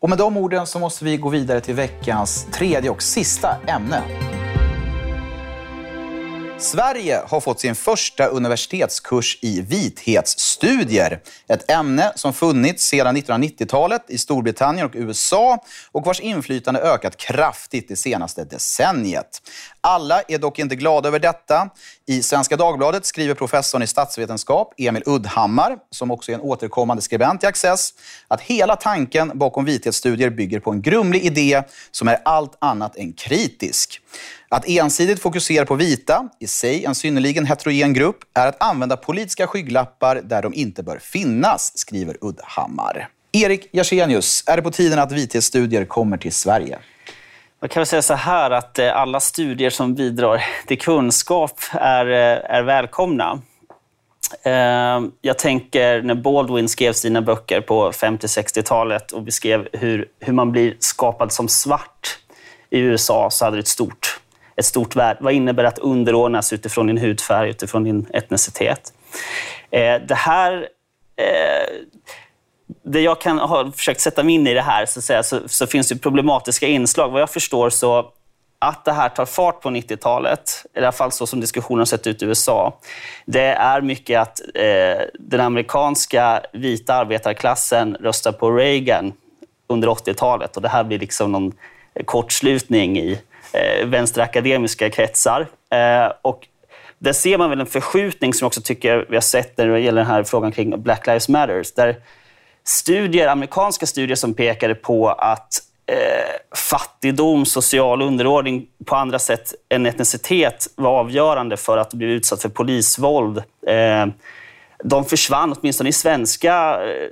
Och 0.00 0.08
med 0.08 0.18
de 0.18 0.36
orden 0.36 0.66
så 0.66 0.78
måste 0.78 1.04
vi 1.04 1.16
gå 1.16 1.28
vidare 1.28 1.60
till 1.60 1.74
veckans 1.74 2.46
tredje 2.52 2.90
och 2.90 3.02
sista 3.02 3.56
ämne. 3.66 4.02
Sverige 6.64 7.22
har 7.26 7.40
fått 7.40 7.60
sin 7.60 7.74
första 7.74 8.26
universitetskurs 8.26 9.38
i 9.40 9.60
vithetsstudier. 9.60 11.20
Ett 11.48 11.70
ämne 11.70 12.12
som 12.14 12.32
funnits 12.32 12.84
sedan 12.84 13.16
1990-talet 13.16 14.04
i 14.08 14.18
Storbritannien 14.18 14.86
och 14.86 14.92
USA 14.94 15.64
och 15.92 16.06
vars 16.06 16.20
inflytande 16.20 16.80
ökat 16.80 17.16
kraftigt 17.16 17.88
det 17.88 17.96
senaste 17.96 18.44
decenniet. 18.44 19.42
Alla 19.86 20.22
är 20.28 20.38
dock 20.38 20.58
inte 20.58 20.76
glada 20.76 21.08
över 21.08 21.18
detta. 21.18 21.68
I 22.06 22.22
Svenska 22.22 22.56
Dagbladet 22.56 23.06
skriver 23.06 23.34
professorn 23.34 23.82
i 23.82 23.86
statsvetenskap 23.86 24.74
Emil 24.78 25.02
Uddhammar, 25.06 25.76
som 25.90 26.10
också 26.10 26.32
är 26.32 26.34
en 26.34 26.40
återkommande 26.40 27.02
skribent 27.02 27.44
i 27.44 27.46
Access, 27.46 27.94
att 28.28 28.40
hela 28.40 28.76
tanken 28.76 29.32
bakom 29.34 29.64
vithetsstudier 29.64 30.30
bygger 30.30 30.60
på 30.60 30.70
en 30.70 30.82
grumlig 30.82 31.24
idé 31.24 31.62
som 31.90 32.08
är 32.08 32.18
allt 32.24 32.56
annat 32.58 32.96
än 32.96 33.12
kritisk. 33.12 34.00
Att 34.48 34.68
ensidigt 34.68 35.22
fokusera 35.22 35.66
på 35.66 35.74
vita, 35.74 36.28
i 36.40 36.46
sig 36.46 36.84
en 36.84 36.94
synnerligen 36.94 37.46
heterogen 37.46 37.92
grupp, 37.92 38.18
är 38.34 38.46
att 38.46 38.62
använda 38.62 38.96
politiska 38.96 39.46
skygglappar 39.46 40.16
där 40.16 40.42
de 40.42 40.54
inte 40.54 40.82
bör 40.82 40.98
finnas, 40.98 41.78
skriver 41.78 42.16
Uddhammar. 42.20 43.08
Erik 43.32 43.68
Jersenius, 43.72 44.44
är 44.46 44.56
det 44.56 44.62
på 44.62 44.70
tiden 44.70 44.98
att 44.98 45.12
vithetsstudier 45.12 45.84
kommer 45.84 46.16
till 46.16 46.32
Sverige? 46.32 46.78
Man 47.64 47.68
kan 47.68 47.80
väl 47.80 47.86
säga 47.86 48.02
så 48.02 48.14
här 48.14 48.50
att 48.50 48.78
eh, 48.78 48.96
alla 48.96 49.20
studier 49.20 49.70
som 49.70 49.94
bidrar 49.94 50.44
till 50.66 50.78
kunskap 50.78 51.60
är, 51.72 52.06
eh, 52.06 52.56
är 52.56 52.62
välkomna. 52.62 53.42
Eh, 54.42 55.00
jag 55.20 55.38
tänker 55.38 56.02
när 56.02 56.14
Baldwin 56.14 56.68
skrev 56.68 56.92
sina 56.92 57.22
böcker 57.22 57.60
på 57.60 57.92
50-60-talet 57.92 59.12
och 59.12 59.22
beskrev 59.22 59.68
hur, 59.72 60.08
hur 60.20 60.32
man 60.32 60.52
blir 60.52 60.76
skapad 60.78 61.32
som 61.32 61.48
svart 61.48 62.18
i 62.70 62.78
USA 62.78 63.30
så 63.30 63.44
hade 63.44 63.56
det 63.56 63.60
ett 63.60 63.68
stort, 63.68 64.20
ett 64.56 64.64
stort 64.64 64.96
värde. 64.96 65.18
Vad 65.22 65.32
innebär 65.32 65.64
att 65.64 65.78
underordnas 65.78 66.52
utifrån 66.52 66.86
din 66.86 66.98
hudfärg, 66.98 67.50
utifrån 67.50 67.84
din 67.84 68.06
etnicitet? 68.12 68.92
Det 70.08 70.14
här 70.14 70.68
det 72.82 73.00
jag 73.00 73.20
kan 73.20 73.38
ha 73.38 73.72
försökt 73.72 74.00
sätta 74.00 74.22
mig 74.22 74.34
in 74.34 74.46
i 74.46 74.54
det 74.54 74.60
här 74.60 74.86
så, 74.86 75.02
säga, 75.02 75.22
så, 75.22 75.40
så, 75.46 75.66
finns 75.66 75.88
det 75.88 75.96
problematiska 75.96 76.66
inslag. 76.66 77.10
Vad 77.10 77.20
jag 77.20 77.30
förstår 77.30 77.70
så 77.70 78.12
att 78.58 78.84
det 78.84 78.92
här 78.92 79.08
tar 79.08 79.26
fart 79.26 79.60
på 79.60 79.70
90-talet, 79.70 80.66
i 80.74 80.78
alla 80.78 80.92
fall 80.92 81.12
så 81.12 81.26
som 81.26 81.40
diskussionen 81.40 81.78
har 81.78 81.86
sett 81.86 82.06
ut 82.06 82.22
i 82.22 82.24
USA, 82.24 82.78
det 83.26 83.46
är 83.46 83.80
mycket 83.80 84.20
att 84.20 84.40
eh, 84.54 85.06
den 85.18 85.40
amerikanska 85.40 86.40
vita 86.52 86.94
arbetarklassen 86.94 87.94
röstar 87.94 88.32
på 88.32 88.50
Reagan 88.50 89.12
under 89.66 89.88
80-talet 89.88 90.56
och 90.56 90.62
det 90.62 90.68
här 90.68 90.84
blir 90.84 90.98
liksom 90.98 91.32
någon 91.32 91.52
kortslutning 92.04 92.98
i 92.98 93.20
eh, 93.52 93.86
vänsterakademiska 93.86 94.90
kretsar. 94.90 95.46
Eh, 95.70 96.12
och 96.22 96.48
där 96.98 97.12
ser 97.12 97.38
man 97.38 97.50
väl 97.50 97.60
en 97.60 97.66
förskjutning 97.66 98.34
som 98.34 98.44
jag 98.44 98.48
också 98.48 98.60
tycker 98.60 99.06
vi 99.08 99.16
har 99.16 99.20
sett 99.20 99.56
när 99.56 99.66
det 99.66 99.80
gäller 99.80 100.02
den 100.02 100.10
här 100.10 100.22
frågan 100.22 100.52
kring 100.52 100.82
Black 100.82 101.06
Lives 101.06 101.28
Matter. 101.28 101.64
Där 101.76 101.96
studier, 102.66 103.28
amerikanska 103.28 103.86
studier 103.86 104.16
som 104.16 104.34
pekade 104.34 104.74
på 104.74 105.08
att 105.08 105.58
eh, 105.86 106.56
fattigdom, 106.56 107.46
social 107.46 108.02
underordning 108.02 108.66
på 108.84 108.96
andra 108.96 109.18
sätt 109.18 109.54
än 109.68 109.86
etnicitet 109.86 110.66
var 110.76 110.90
avgörande 110.90 111.56
för 111.56 111.78
att 111.78 111.94
bli 111.94 112.06
utsatt 112.06 112.42
för 112.42 112.48
polisvåld. 112.48 113.38
Eh, 113.66 114.06
de 114.84 115.04
försvann, 115.04 115.54
åtminstone 115.58 115.88
i, 115.88 115.92
svenska, 115.92 116.80
eh, 116.84 117.08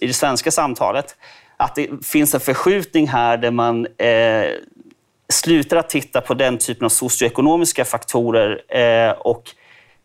i 0.00 0.06
det 0.06 0.12
svenska 0.12 0.50
samtalet. 0.50 1.16
Att 1.56 1.74
det 1.74 2.06
finns 2.06 2.34
en 2.34 2.40
förskjutning 2.40 3.08
här 3.08 3.36
där 3.36 3.50
man 3.50 3.86
eh, 3.86 4.50
slutar 5.32 5.76
att 5.76 5.88
titta 5.88 6.20
på 6.20 6.34
den 6.34 6.58
typen 6.58 6.84
av 6.84 6.88
socioekonomiska 6.88 7.84
faktorer 7.84 8.76
eh, 8.78 9.10
och 9.10 9.42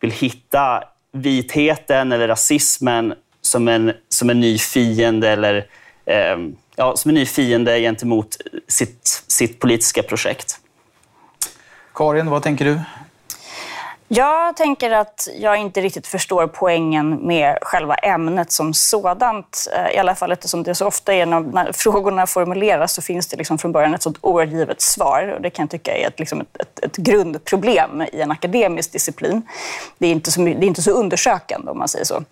vill 0.00 0.10
hitta 0.10 0.84
vitheten 1.12 2.12
eller 2.12 2.28
rasismen 2.28 3.14
som 3.50 3.68
en, 3.68 3.92
som 4.08 4.30
en 4.30 4.40
ny 4.40 4.58
fiende 4.58 5.28
eller 5.28 5.66
eh, 6.04 6.36
ja, 6.76 6.96
som 6.96 7.08
en 7.08 7.14
ny 7.14 7.26
fiende 7.26 7.80
gentemot 7.80 8.36
sitt, 8.68 9.24
sitt 9.26 9.60
politiska 9.60 10.02
projekt. 10.02 10.56
Karin, 11.94 12.30
vad 12.30 12.42
tänker 12.42 12.64
du? 12.64 12.80
Jag 14.12 14.56
tänker 14.56 14.90
att 14.90 15.28
jag 15.38 15.56
inte 15.56 15.80
riktigt 15.80 16.06
förstår 16.06 16.46
poängen 16.46 17.26
med 17.26 17.58
själva 17.62 17.94
ämnet 17.94 18.52
som 18.52 18.74
sådant. 18.74 19.68
Eh, 19.76 19.96
I 19.96 19.98
alla 19.98 20.14
fall 20.14 20.32
eftersom 20.32 20.62
det 20.62 20.74
så 20.74 20.86
ofta 20.86 21.14
är 21.14 21.26
när, 21.26 21.72
frågorna 21.72 22.26
formuleras 22.26 22.92
så 22.92 23.02
finns 23.02 23.26
det 23.26 23.36
liksom 23.36 23.58
från 23.58 23.72
början 23.72 23.94
ett 23.94 24.02
sånt 24.02 24.18
oergivet 24.20 24.80
svar. 24.80 25.34
Och 25.36 25.42
det 25.42 25.50
kan 25.50 25.62
jag 25.62 25.70
tycka 25.70 25.96
är 25.96 26.06
ett, 26.06 26.18
liksom 26.18 26.40
ett, 26.40 26.60
ett, 26.60 26.84
ett 26.84 26.96
grundproblem 26.96 28.02
i 28.12 28.20
en 28.20 28.30
akademisk 28.30 28.92
disciplin. 28.92 29.42
Det 29.98 30.06
är, 30.06 30.12
inte 30.12 30.30
så, 30.30 30.40
det 30.40 30.50
är 30.50 30.64
inte 30.64 30.82
så 30.82 30.90
undersökande 30.90 31.70
om 31.70 31.78
man 31.78 31.88
säger 31.88 32.04
så. 32.04 32.24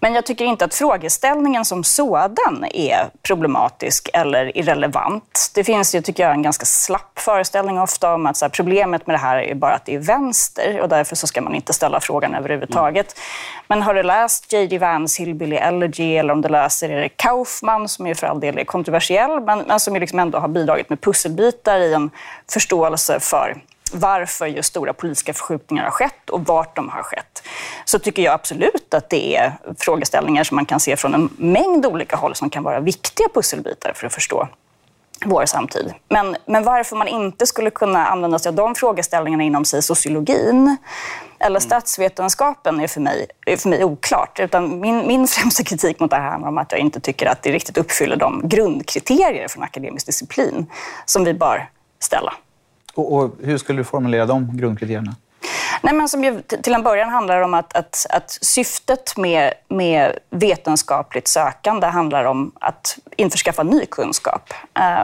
Men 0.00 0.14
jag 0.14 0.26
tycker 0.26 0.44
inte 0.44 0.64
att 0.64 0.74
frågeställningen 0.74 1.64
som 1.64 1.84
sådan 1.84 2.64
är 2.70 3.08
problematisk 3.22 4.08
eller 4.12 4.58
irrelevant. 4.58 5.50
Det 5.54 5.64
finns 5.64 5.94
ju, 5.94 6.02
tycker 6.02 6.22
jag, 6.22 6.32
en 6.32 6.42
ganska 6.42 6.66
slapp 6.66 7.18
föreställning 7.18 7.80
ofta 7.80 8.14
om 8.14 8.26
att 8.26 8.40
här, 8.40 8.48
problemet 8.48 9.06
med 9.06 9.14
det 9.14 9.20
här 9.20 9.36
är 9.36 9.54
bara 9.54 9.74
att 9.74 9.84
det 9.84 9.94
är 9.94 9.98
vänster 9.98 10.80
och 10.80 10.88
därför 10.88 11.16
så 11.16 11.26
ska 11.26 11.40
man 11.40 11.54
inte 11.54 11.72
ställa 11.72 12.00
frågan 12.00 12.34
överhuvudtaget. 12.34 13.14
Mm. 13.16 13.24
Men 13.68 13.82
har 13.82 13.94
du 13.94 14.02
läst 14.02 14.52
J.D. 14.52 14.78
Vance 14.78 15.22
Hillbilly 15.22 15.56
Elegy 15.56 16.16
eller 16.16 16.32
om 16.32 16.42
du 16.42 16.48
läser 16.48 16.90
Erik 16.90 17.16
Kaufman, 17.16 17.88
som 17.88 18.06
ju 18.06 18.14
för 18.14 18.26
all 18.26 18.40
del 18.40 18.58
är 18.58 18.64
kontroversiell, 18.64 19.40
men, 19.40 19.58
men 19.58 19.80
som 19.80 19.94
ju 19.94 20.00
liksom 20.00 20.18
ändå 20.18 20.38
har 20.38 20.48
bidragit 20.48 20.90
med 20.90 21.00
pusselbitar 21.00 21.78
i 21.78 21.94
en 21.94 22.10
förståelse 22.48 23.20
för 23.20 23.56
varför 23.92 24.46
just 24.46 24.68
stora 24.68 24.92
politiska 24.92 25.32
förskjutningar 25.34 25.84
har 25.84 25.90
skett 25.90 26.30
och 26.30 26.46
vart 26.46 26.76
de 26.76 26.88
har 26.88 27.02
skett, 27.02 27.42
så 27.84 27.98
tycker 27.98 28.22
jag 28.22 28.34
absolut 28.34 28.94
att 28.94 29.10
det 29.10 29.36
är 29.36 29.52
frågeställningar 29.78 30.44
som 30.44 30.54
man 30.54 30.66
kan 30.66 30.80
se 30.80 30.96
från 30.96 31.14
en 31.14 31.30
mängd 31.36 31.86
olika 31.86 32.16
håll 32.16 32.34
som 32.34 32.50
kan 32.50 32.62
vara 32.62 32.80
viktiga 32.80 33.26
pusselbitar 33.34 33.92
för 33.94 34.06
att 34.06 34.14
förstå 34.14 34.48
vår 35.24 35.46
samtid. 35.46 35.94
Men, 36.08 36.36
men 36.46 36.64
varför 36.64 36.96
man 36.96 37.08
inte 37.08 37.46
skulle 37.46 37.70
kunna 37.70 38.06
använda 38.06 38.38
sig 38.38 38.48
av 38.48 38.54
de 38.54 38.74
frågeställningarna 38.74 39.42
inom 39.42 39.64
sig 39.64 39.82
sociologin 39.82 40.76
eller 41.38 41.50
mm. 41.50 41.60
statsvetenskapen 41.60 42.80
är 42.80 42.86
för 42.86 43.00
mig, 43.00 43.26
är 43.46 43.56
för 43.56 43.68
mig 43.68 43.84
oklart. 43.84 44.40
Utan 44.40 44.80
min, 44.80 45.06
min 45.06 45.26
främsta 45.28 45.64
kritik 45.64 46.00
mot 46.00 46.10
det 46.10 46.16
här 46.16 46.30
handlar 46.30 46.48
om 46.48 46.58
att 46.58 46.72
jag 46.72 46.80
inte 46.80 47.00
tycker 47.00 47.26
att 47.26 47.42
det 47.42 47.52
riktigt 47.52 47.78
uppfyller 47.78 48.16
de 48.16 48.48
grundkriterier 48.48 49.48
för 49.48 49.58
en 49.58 49.64
akademisk 49.64 50.06
disciplin 50.06 50.66
som 51.04 51.24
vi 51.24 51.34
bör 51.34 51.68
ställa. 51.98 52.32
Och, 52.96 53.12
och 53.12 53.36
hur 53.42 53.58
skulle 53.58 53.80
du 53.80 53.84
formulera 53.84 54.26
de 54.26 54.56
grundkriterierna? 54.56 55.14
Nej, 55.86 55.94
men 55.94 56.08
som 56.08 56.24
ju 56.24 56.40
till 56.42 56.74
en 56.74 56.82
början 56.82 57.08
handlar 57.08 57.40
om 57.40 57.54
att, 57.54 57.76
att, 57.76 58.06
att 58.10 58.38
syftet 58.40 59.16
med, 59.16 59.54
med 59.68 60.18
vetenskapligt 60.30 61.28
sökande 61.28 61.86
handlar 61.86 62.24
om 62.24 62.52
att 62.60 62.98
införskaffa 63.16 63.62
ny 63.62 63.86
kunskap. 63.86 64.52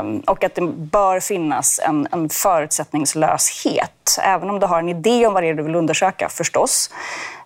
Um, 0.01 0.21
och 0.21 0.45
att 0.45 0.55
det 0.55 0.63
bör 0.63 1.21
finnas 1.21 1.81
en, 1.85 2.09
en 2.11 2.29
förutsättningslöshet. 2.29 4.19
Även 4.23 4.51
om 4.51 4.61
du 4.61 4.67
har 4.67 4.79
en 4.79 4.89
idé 4.89 5.27
om 5.27 5.35
vad 5.35 5.43
det 5.43 5.49
är 5.49 5.55
du 5.55 5.63
vill 5.63 5.75
undersöka, 5.75 6.29
förstås. 6.29 6.91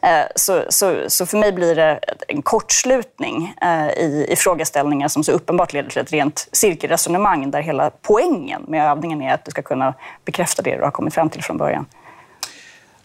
Ehm, 0.01 0.27
så, 0.35 0.63
så, 0.69 0.97
så 1.09 1.27
för 1.27 1.39
mig 1.39 1.53
blir 1.53 1.75
det 1.75 2.01
en 2.29 2.43
kortslutning 2.43 3.55
eh, 3.63 3.89
i, 3.89 4.27
i 4.29 4.37
frågeställningar 4.37 5.09
som 5.09 5.25
så 5.25 5.33
uppenbart 5.33 5.73
leder 5.73 5.91
till 5.91 6.03
ett 6.03 6.13
rent 6.13 6.49
cirkelresonemang 6.53 7.51
där 7.51 7.61
hela 7.61 7.91
poängen 8.03 8.65
med 8.69 8.91
övningen 8.91 9.23
är 9.23 9.35
att 9.35 9.45
du 9.45 9.51
ska 9.51 9.63
kunna 9.63 9.95
bekräfta 10.25 10.63
det 10.63 10.77
du 10.77 10.83
har 10.83 10.91
kommit 10.91 11.15
fram 11.15 11.31
till 11.31 11.43
från 11.43 11.57
början. 11.57 11.87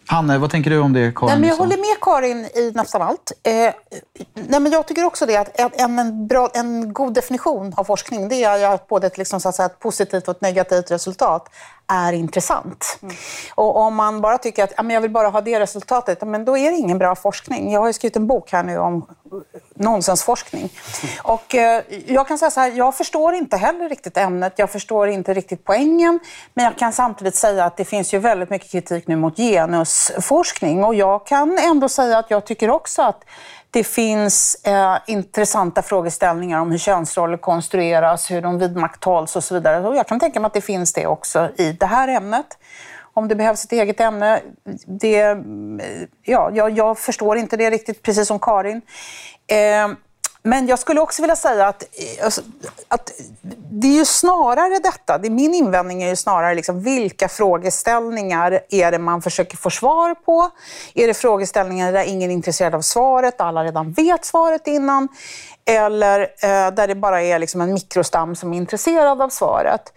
Hanne, 0.07 0.37
vad 0.37 0.49
tänker 0.49 0.69
du 0.69 0.79
om 0.79 0.93
det 0.93 1.15
Karin 1.15 1.31
nej, 1.31 1.39
men 1.39 1.49
Jag 1.49 1.55
håller 1.55 1.77
med 1.77 2.01
Karin 2.01 2.45
i 2.45 2.71
nästan 2.75 3.01
allt. 3.01 3.31
Eh, 3.43 3.51
nej, 4.33 4.59
men 4.59 4.71
jag 4.71 4.87
tycker 4.87 5.03
också 5.03 5.25
det 5.25 5.37
att 5.37 5.79
en, 5.79 5.99
en, 5.99 6.27
bra, 6.27 6.49
en 6.53 6.93
god 6.93 7.13
definition 7.13 7.73
av 7.77 7.83
forskning 7.83 8.29
det 8.29 8.43
är 8.43 8.73
att 8.73 8.87
både 8.87 9.07
ett, 9.07 9.17
liksom, 9.17 9.39
så 9.39 9.49
att 9.49 9.55
säga, 9.55 9.65
ett 9.65 9.79
positivt 9.79 10.27
och 10.27 10.35
ett 10.35 10.41
negativt 10.41 10.91
resultat 10.91 11.49
är 11.87 12.13
intressant. 12.13 12.99
Mm. 13.01 13.15
Och 13.55 13.77
om 13.77 13.95
man 13.95 14.21
bara 14.21 14.37
tycker 14.37 14.63
att 14.63 14.73
ja, 14.77 14.83
men 14.83 14.93
jag 14.93 15.01
vill 15.01 15.11
bara 15.11 15.27
ha 15.27 15.41
det 15.41 15.59
resultatet, 15.59 16.27
men 16.27 16.45
då 16.45 16.57
är 16.57 16.71
det 16.71 16.77
ingen 16.77 16.97
bra 16.97 17.15
forskning. 17.15 17.71
Jag 17.71 17.81
har 17.81 17.91
skrivit 17.91 18.15
en 18.15 18.27
bok 18.27 18.51
här 18.51 18.63
nu 18.63 18.77
om 18.77 19.05
nonsensforskning. 19.81 20.69
Och 21.23 21.55
eh, 21.55 21.83
jag 22.05 22.27
kan 22.27 22.37
säga 22.37 22.51
så 22.51 22.59
här, 22.59 22.71
jag 22.71 22.97
förstår 22.97 23.33
inte 23.33 23.57
heller 23.57 23.89
riktigt 23.89 24.17
ämnet, 24.17 24.53
jag 24.55 24.69
förstår 24.69 25.07
inte 25.07 25.33
riktigt 25.33 25.65
poängen, 25.65 26.19
men 26.53 26.65
jag 26.65 26.77
kan 26.77 26.93
samtidigt 26.93 27.35
säga 27.35 27.65
att 27.65 27.77
det 27.77 27.85
finns 27.85 28.13
ju 28.13 28.19
väldigt 28.19 28.49
mycket 28.49 28.71
kritik 28.71 29.07
nu 29.07 29.15
mot 29.15 29.37
genusforskning 29.37 30.83
och 30.83 30.95
jag 30.95 31.25
kan 31.27 31.57
ändå 31.57 31.89
säga 31.89 32.17
att 32.17 32.31
jag 32.31 32.45
tycker 32.45 32.69
också 32.69 33.01
att 33.01 33.23
det 33.71 33.83
finns 33.83 34.55
eh, 34.63 34.97
intressanta 35.07 35.81
frågeställningar 35.81 36.59
om 36.59 36.71
hur 36.71 36.77
könsroller 36.77 37.37
konstrueras, 37.37 38.31
hur 38.31 38.41
de 38.41 38.59
vidmakthålls 38.59 39.35
och 39.35 39.43
så 39.43 39.53
vidare. 39.53 39.87
Och 39.87 39.95
jag 39.95 40.07
kan 40.07 40.19
tänka 40.19 40.39
mig 40.39 40.47
att 40.47 40.53
det 40.53 40.61
finns 40.61 40.93
det 40.93 41.07
också 41.07 41.49
i 41.57 41.71
det 41.71 41.85
här 41.85 42.07
ämnet. 42.07 42.57
Om 43.13 43.27
det 43.27 43.35
behövs 43.35 43.65
ett 43.65 43.71
eget 43.71 43.99
ämne, 43.99 44.41
det, 44.85 45.37
ja, 46.23 46.51
jag, 46.53 46.69
jag 46.71 46.99
förstår 46.99 47.37
inte 47.37 47.57
det 47.57 47.69
riktigt, 47.69 48.01
precis 48.03 48.27
som 48.27 48.39
Karin. 48.39 48.81
Eh, 49.51 49.95
men 50.43 50.67
jag 50.67 50.79
skulle 50.79 51.01
också 51.01 51.21
vilja 51.21 51.35
säga 51.35 51.67
att, 51.67 51.83
eh, 51.83 52.25
alltså, 52.25 52.41
att 52.87 53.11
det 53.71 53.87
är 53.87 53.95
ju 53.95 54.05
snarare 54.05 54.79
detta, 54.79 55.17
det, 55.17 55.29
min 55.29 55.53
invändning 55.53 56.03
är 56.03 56.09
ju 56.09 56.15
snarare 56.15 56.55
liksom, 56.55 56.83
vilka 56.83 57.27
frågeställningar 57.27 58.59
är 58.69 58.91
det 58.91 58.99
man 58.99 59.21
försöker 59.21 59.57
få 59.57 59.69
svar 59.69 60.15
på? 60.15 60.49
Är 60.93 61.07
det 61.07 61.13
frågeställningar 61.13 61.91
där 61.91 62.03
ingen 62.03 62.29
är 62.29 62.33
intresserad 62.33 62.75
av 62.75 62.81
svaret, 62.81 63.41
alla 63.41 63.63
redan 63.63 63.91
vet 63.91 64.25
svaret 64.25 64.67
innan? 64.67 65.07
Eller 65.65 66.21
eh, 66.21 66.71
där 66.73 66.87
det 66.87 66.95
bara 66.95 67.21
är 67.21 67.39
liksom 67.39 67.61
en 67.61 67.73
mikrostam 67.73 68.35
som 68.35 68.53
är 68.53 68.57
intresserad 68.57 69.21
av 69.21 69.29
svaret? 69.29 69.93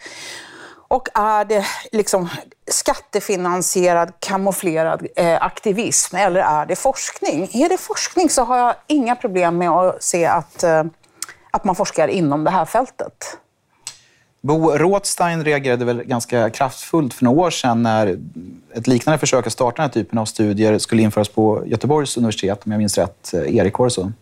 Och 0.95 1.09
är 1.15 1.45
det 1.45 1.67
liksom 1.93 2.29
skattefinansierad, 2.71 4.13
kamouflerad 4.19 5.07
eh, 5.17 5.43
aktivism 5.43 6.17
eller 6.17 6.41
är 6.41 6.67
det 6.67 6.77
forskning? 6.77 7.49
Är 7.53 7.69
det 7.69 7.79
forskning 7.79 8.31
så 8.31 8.45
har 8.45 8.59
jag 8.59 8.75
inga 8.87 9.17
problem 9.17 9.59
med 9.59 9.71
att 9.71 10.03
se 10.03 10.27
att, 10.27 10.63
eh, 10.63 10.85
att 11.51 11.65
man 11.65 11.75
forskar 11.75 12.09
inom 12.09 12.45
det 12.45 12.51
här 12.51 12.65
fältet. 12.65 13.39
Bo 14.41 14.71
Rothstein 14.71 15.45
reagerade 15.45 15.85
väl 15.85 16.03
ganska 16.03 16.51
kraftfullt 16.51 17.15
för 17.15 17.25
några 17.25 17.41
år 17.41 17.51
sedan 17.51 17.83
när 17.83 18.19
ett 18.75 18.87
liknande 18.87 19.19
försök 19.19 19.47
att 19.47 19.53
starta 19.53 19.77
den 19.77 19.91
här 19.91 19.93
typen 19.93 20.19
av 20.19 20.25
studier 20.25 20.79
skulle 20.79 21.03
införas 21.03 21.29
på 21.29 21.63
Göteborgs 21.67 22.17
universitet, 22.17 22.67
om 22.67 22.73
jag 22.73 22.79
minns 22.79 22.99
rätt. 22.99 23.35
Erik, 23.35 23.79
var 23.79 23.87
det 23.87 23.91
så? 23.91 24.13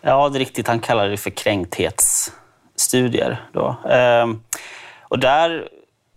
Ja, 0.00 0.28
det 0.28 0.36
är 0.36 0.40
riktigt. 0.40 0.68
Han 0.68 0.80
kallade 0.80 1.10
det 1.10 1.16
för 1.16 1.30
kränkthetsstudier. 1.30 3.48
Då. 3.52 3.76
Ehm, 3.90 4.40
och 5.08 5.18
där 5.18 5.50
eh, 5.50 5.60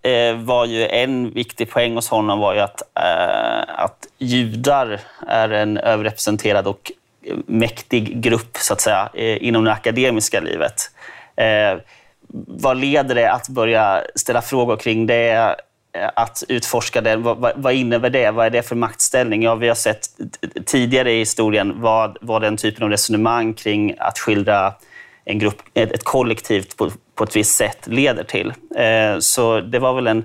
Eh, 0.02 0.36
var 0.36 0.66
ju 0.66 0.88
en 0.88 1.32
viktig 1.32 1.70
poäng 1.70 1.96
hos 1.96 2.10
honom 2.10 2.40
var 2.40 2.54
ju 2.54 2.60
att, 2.60 2.82
eh, 2.82 3.84
att 3.84 4.08
judar 4.18 5.00
är 5.28 5.50
en 5.50 5.78
överrepresenterad 5.78 6.68
och 6.68 6.92
mäktig 7.46 8.22
grupp 8.22 8.58
så 8.58 8.74
att 8.74 8.82
säga, 8.82 9.10
eh, 9.14 9.44
inom 9.44 9.64
det 9.64 9.72
akademiska 9.72 10.40
livet. 10.40 10.92
Eh, 11.36 11.80
vad 12.48 12.78
leder 12.78 13.16
det 13.16 13.32
att 13.32 13.50
börja 13.50 14.04
ställa 14.16 14.42
frågor 14.42 14.78
kring 14.78 15.08
det? 15.08 15.56
Eh, 15.94 16.10
att 16.16 16.44
utforska 16.48 17.02
det. 17.02 17.16
Vad, 17.16 17.52
vad, 17.56 17.74
innebär 17.74 18.10
det? 18.10 18.32
Vad 18.32 18.46
är 18.46 18.50
det 18.50 18.62
för 18.62 18.76
maktställning? 18.76 19.44
Ja, 19.44 19.56
vi 19.56 19.68
har 19.68 19.76
sett 19.76 20.10
tidigare 20.66 21.12
i 21.12 21.20
historien 21.20 21.82
vad, 21.82 22.18
vad 22.22 22.42
den 22.42 22.58
typen 22.58 22.84
av 22.84 22.90
resonemang 22.90 23.54
kring 23.54 23.96
att 24.00 24.20
skildra 24.20 24.74
en 25.30 25.39
grupp, 25.39 25.62
ett, 25.74 25.92
ett 25.92 26.04
kollektivt 26.04 26.78
på, 26.78 26.92
på 27.15 27.24
ett 27.24 27.36
visst 27.36 27.56
sätt 27.56 27.88
leder 27.88 28.24
till. 28.24 28.54
Eh, 28.76 29.20
så 29.20 29.60
det 29.62 29.80
var 29.80 29.94
väl 29.94 30.08
en, 30.08 30.24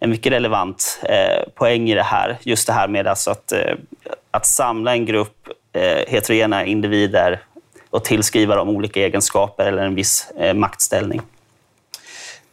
en 0.00 0.10
mycket 0.10 0.32
relevant 0.32 1.00
eh, 1.02 1.48
poäng 1.54 1.90
i 1.90 1.94
det 1.94 2.02
här. 2.02 2.38
Just 2.42 2.66
det 2.66 2.72
här 2.72 2.88
med 2.88 3.06
alltså 3.06 3.30
att, 3.30 3.52
eh, 3.52 3.74
att 4.30 4.46
samla 4.46 4.92
en 4.92 5.06
grupp 5.06 5.48
eh, 5.72 6.08
heterogena 6.08 6.64
individer 6.64 7.40
och 7.90 8.04
tillskriva 8.04 8.56
dem 8.56 8.68
olika 8.68 9.00
egenskaper 9.00 9.66
eller 9.66 9.82
en 9.82 9.94
viss 9.94 10.30
eh, 10.38 10.54
maktställning. 10.54 11.20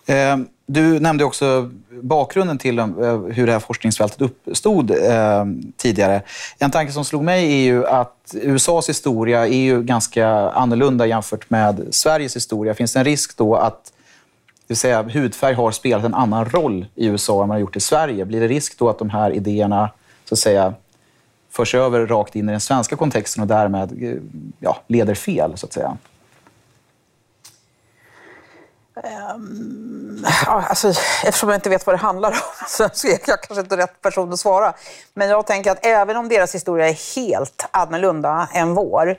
Eh, 0.05 0.37
du 0.73 0.99
nämnde 0.99 1.23
också 1.23 1.69
bakgrunden 2.01 2.57
till 2.57 2.79
eh, 2.79 2.87
hur 3.29 3.45
det 3.45 3.51
här 3.51 3.59
forskningsfältet 3.59 4.21
uppstod 4.21 4.91
eh, 4.91 5.45
tidigare. 5.77 6.21
En 6.59 6.71
tanke 6.71 6.93
som 6.93 7.05
slog 7.05 7.23
mig 7.23 7.53
är 7.53 7.63
ju 7.63 7.85
att 7.85 8.35
USAs 8.41 8.89
historia 8.89 9.47
är 9.47 9.61
ju 9.61 9.83
ganska 9.83 10.27
annorlunda 10.29 11.05
jämfört 11.05 11.49
med 11.49 11.87
Sveriges 11.91 12.35
historia. 12.35 12.73
Finns 12.73 12.93
det 12.93 12.99
en 12.99 13.05
risk 13.05 13.37
då 13.37 13.55
att 13.55 13.83
det 13.83 14.73
vill 14.73 14.77
säga, 14.77 15.03
hudfärg 15.03 15.53
har 15.53 15.71
spelat 15.71 16.05
en 16.05 16.13
annan 16.13 16.45
roll 16.45 16.85
i 16.95 17.07
USA 17.07 17.33
än 17.41 17.47
man 17.47 17.49
har 17.49 17.59
gjort 17.59 17.75
i 17.75 17.79
Sverige? 17.79 18.25
Blir 18.25 18.39
det 18.39 18.47
risk 18.47 18.79
då 18.79 18.89
att 18.89 18.99
de 18.99 19.09
här 19.09 19.31
idéerna 19.31 19.89
så 20.25 20.35
att 20.35 20.39
säga, 20.39 20.73
förs 21.51 21.75
över 21.75 22.07
rakt 22.07 22.35
in 22.35 22.49
i 22.49 22.51
den 22.51 22.61
svenska 22.61 22.95
kontexten 22.95 23.41
och 23.41 23.47
därmed 23.47 24.03
eh, 24.03 24.21
ja, 24.59 24.77
leder 24.87 25.15
fel, 25.15 25.51
så 25.55 25.65
att 25.65 25.73
säga? 25.73 25.97
Um, 29.03 30.25
alltså, 30.45 30.89
eftersom 31.23 31.49
jag 31.49 31.57
inte 31.57 31.69
vet 31.69 31.85
vad 31.85 31.95
det 31.95 31.99
handlar 31.99 32.31
om 32.31 32.35
så 32.93 33.07
är 33.07 33.11
jag 33.11 33.41
kanske 33.41 33.59
inte 33.59 33.77
rätt 33.77 34.01
person 34.01 34.33
att 34.33 34.39
svara. 34.39 34.73
Men 35.13 35.29
jag 35.29 35.47
tänker 35.47 35.71
att 35.71 35.85
även 35.85 36.17
om 36.17 36.29
deras 36.29 36.55
historia 36.55 36.89
är 36.89 37.15
helt 37.15 37.65
annorlunda 37.71 38.49
än 38.53 38.73
vår 38.73 39.17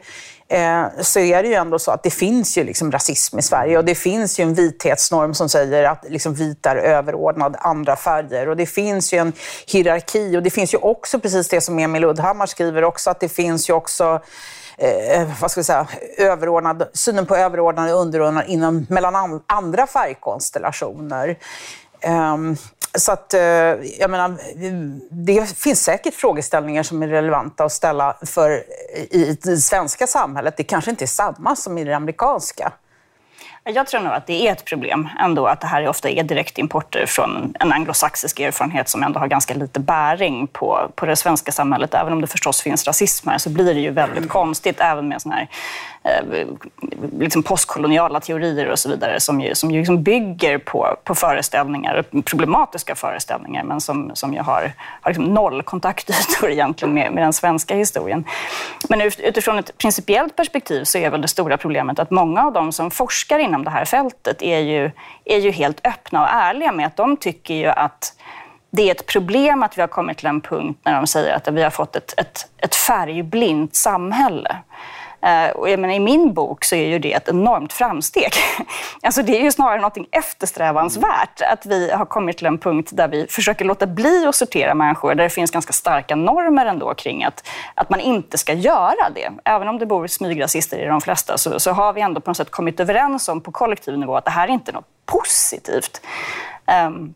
eh, 0.48 0.84
så 1.00 1.20
är 1.20 1.42
det 1.42 1.48
ju 1.48 1.54
ändå 1.54 1.78
så 1.78 1.90
att 1.90 2.02
det 2.02 2.10
finns 2.10 2.58
ju 2.58 2.64
liksom 2.64 2.92
rasism 2.92 3.38
i 3.38 3.42
Sverige 3.42 3.78
och 3.78 3.84
det 3.84 3.94
finns 3.94 4.40
ju 4.40 4.42
en 4.42 4.54
vithetsnorm 4.54 5.34
som 5.34 5.48
säger 5.48 5.84
att 5.84 6.04
liksom 6.08 6.34
vit 6.34 6.66
är 6.66 6.76
överordnad 6.76 7.56
andra 7.58 7.96
färger 7.96 8.48
och 8.48 8.56
det 8.56 8.66
finns 8.66 9.12
ju 9.12 9.18
en 9.18 9.32
hierarki 9.66 10.36
och 10.36 10.42
det 10.42 10.50
finns 10.50 10.74
ju 10.74 10.78
också 10.78 11.20
precis 11.20 11.48
det 11.48 11.60
som 11.60 11.78
Emil 11.78 12.04
Uddhammar 12.04 12.46
skriver 12.46 12.84
också 12.84 13.10
att 13.10 13.20
det 13.20 13.28
finns 13.28 13.68
ju 13.68 13.72
också 13.72 14.20
Eh, 14.78 15.20
eh, 15.20 15.28
vad 15.40 15.50
ska 15.50 15.60
vi 15.60 15.64
säga, 15.64 15.86
överordnad, 16.18 16.88
synen 16.92 17.26
på 17.26 17.36
överordnad 17.36 17.92
och 17.92 18.00
underordnad 18.00 18.44
inom, 18.46 18.86
mellan 18.88 19.40
andra 19.46 19.86
färgkonstellationer. 19.86 21.38
Um, 22.06 22.56
så 22.94 23.12
att, 23.12 23.34
eh, 23.34 23.40
jag 23.40 24.10
menar, 24.10 24.38
det 25.10 25.48
finns 25.48 25.84
säkert 25.84 26.14
frågeställningar 26.14 26.82
som 26.82 27.02
är 27.02 27.08
relevanta 27.08 27.64
att 27.64 27.72
ställa 27.72 28.16
för 28.22 28.64
i 29.10 29.38
det 29.42 29.56
svenska 29.56 30.06
samhället. 30.06 30.56
Det 30.56 30.64
kanske 30.64 30.90
inte 30.90 31.04
är 31.04 31.06
samma 31.06 31.56
som 31.56 31.78
i 31.78 31.84
det 31.84 31.96
amerikanska. 31.96 32.72
Jag 33.64 33.86
tror 33.86 34.00
nog 34.00 34.12
att 34.12 34.26
det 34.26 34.48
är 34.48 34.52
ett 34.52 34.64
problem 34.64 35.08
ändå 35.20 35.46
att 35.46 35.60
det 35.60 35.66
här 35.66 35.88
ofta 35.88 36.10
är 36.10 36.22
direktimporter 36.22 37.06
från 37.06 37.54
en 37.60 37.72
anglosaxisk 37.72 38.40
erfarenhet 38.40 38.88
som 38.88 39.02
ändå 39.02 39.20
har 39.20 39.26
ganska 39.26 39.54
lite 39.54 39.80
bäring 39.80 40.46
på, 40.46 40.90
på 40.94 41.06
det 41.06 41.16
svenska 41.16 41.52
samhället. 41.52 41.94
Även 41.94 42.12
om 42.12 42.20
det 42.20 42.26
förstås 42.26 42.62
finns 42.62 42.86
rasism 42.86 43.28
här 43.28 43.38
så 43.38 43.50
blir 43.50 43.74
det 43.74 43.80
ju 43.80 43.90
väldigt 43.90 44.16
mm. 44.16 44.28
konstigt 44.28 44.80
även 44.80 45.08
med 45.08 45.22
sån 45.22 45.32
här 45.32 45.48
Eh, 46.04 46.46
liksom 47.18 47.42
postkoloniala 47.42 48.20
teorier 48.20 48.70
och 48.70 48.78
så 48.78 48.88
vidare 48.88 49.20
som 49.20 49.40
ju, 49.40 49.54
som 49.54 49.70
ju 49.70 49.78
liksom 49.78 50.02
bygger 50.02 50.58
på, 50.58 50.96
på 51.04 51.14
föreställningar, 51.14 52.04
problematiska 52.24 52.94
föreställningar 52.94 53.64
men 53.64 53.80
som, 53.80 54.10
som 54.14 54.34
ju 54.34 54.40
har, 54.40 54.72
har 55.00 55.10
liksom 55.10 55.24
noll 55.24 55.62
kontaktytor 55.62 56.50
egentligen 56.50 56.94
med, 56.94 57.12
med 57.12 57.24
den 57.24 57.32
svenska 57.32 57.74
historien. 57.74 58.24
Men 58.88 59.00
utifrån 59.00 59.58
ett 59.58 59.78
principiellt 59.78 60.36
perspektiv 60.36 60.84
så 60.84 60.98
är 60.98 61.10
väl 61.10 61.20
det 61.20 61.28
stora 61.28 61.56
problemet 61.56 61.98
att 61.98 62.10
många 62.10 62.46
av 62.46 62.52
de 62.52 62.72
som 62.72 62.90
forskar 62.90 63.38
inom 63.38 63.64
det 63.64 63.70
här 63.70 63.84
fältet 63.84 64.42
är 64.42 64.58
ju, 64.58 64.90
är 65.24 65.38
ju 65.38 65.50
helt 65.50 65.86
öppna 65.86 66.22
och 66.22 66.28
ärliga 66.28 66.72
med 66.72 66.86
att 66.86 66.96
de 66.96 67.16
tycker 67.16 67.54
ju 67.54 67.66
att 67.66 68.14
det 68.70 68.82
är 68.82 68.90
ett 68.90 69.06
problem 69.06 69.62
att 69.62 69.78
vi 69.78 69.80
har 69.80 69.88
kommit 69.88 70.18
till 70.18 70.26
en 70.26 70.40
punkt 70.40 70.80
när 70.84 70.94
de 70.94 71.06
säger 71.06 71.36
att 71.36 71.48
vi 71.48 71.62
har 71.62 71.70
fått 71.70 71.96
ett, 71.96 72.14
ett, 72.16 72.46
ett 72.56 72.74
färgblint 72.74 73.76
samhälle. 73.76 74.56
Eh, 75.22 75.50
och 75.50 75.70
jag 75.70 75.80
menar, 75.80 75.94
I 75.94 76.00
min 76.00 76.34
bok 76.34 76.64
så 76.64 76.74
är 76.74 76.86
ju 76.86 76.98
det 76.98 77.12
ett 77.12 77.28
enormt 77.28 77.72
framsteg. 77.72 78.32
Alltså 79.02 79.22
det 79.22 79.38
är 79.38 79.42
ju 79.42 79.52
snarare 79.52 79.80
något 79.80 79.96
eftersträvansvärt 80.10 81.42
att 81.42 81.66
vi 81.66 81.90
har 81.90 82.04
kommit 82.04 82.36
till 82.38 82.46
en 82.46 82.58
punkt 82.58 82.90
där 82.92 83.08
vi 83.08 83.26
försöker 83.26 83.64
låta 83.64 83.86
bli 83.86 84.26
att 84.26 84.34
sortera 84.34 84.74
människor, 84.74 85.14
där 85.14 85.24
det 85.24 85.30
finns 85.30 85.50
ganska 85.50 85.72
starka 85.72 86.16
normer 86.16 86.66
ändå 86.66 86.94
kring 86.94 87.24
att, 87.24 87.48
att 87.74 87.90
man 87.90 88.00
inte 88.00 88.38
ska 88.38 88.52
göra 88.52 89.10
det. 89.14 89.30
Även 89.44 89.68
om 89.68 89.78
det 89.78 89.86
bor 89.86 90.06
smygrasister 90.06 90.78
i 90.78 90.86
de 90.86 91.00
flesta 91.00 91.38
så, 91.38 91.60
så 91.60 91.72
har 91.72 91.92
vi 91.92 92.00
ändå 92.00 92.20
på 92.20 92.30
något 92.30 92.36
sätt 92.36 92.50
kommit 92.50 92.80
överens 92.80 93.28
om 93.28 93.40
på 93.40 93.52
kollektiv 93.52 93.98
nivå 93.98 94.16
att 94.16 94.24
det 94.24 94.30
här 94.30 94.48
är 94.48 94.52
inte 94.52 94.72
något 94.72 94.88
positivt. 95.06 96.00
Um, 96.86 97.14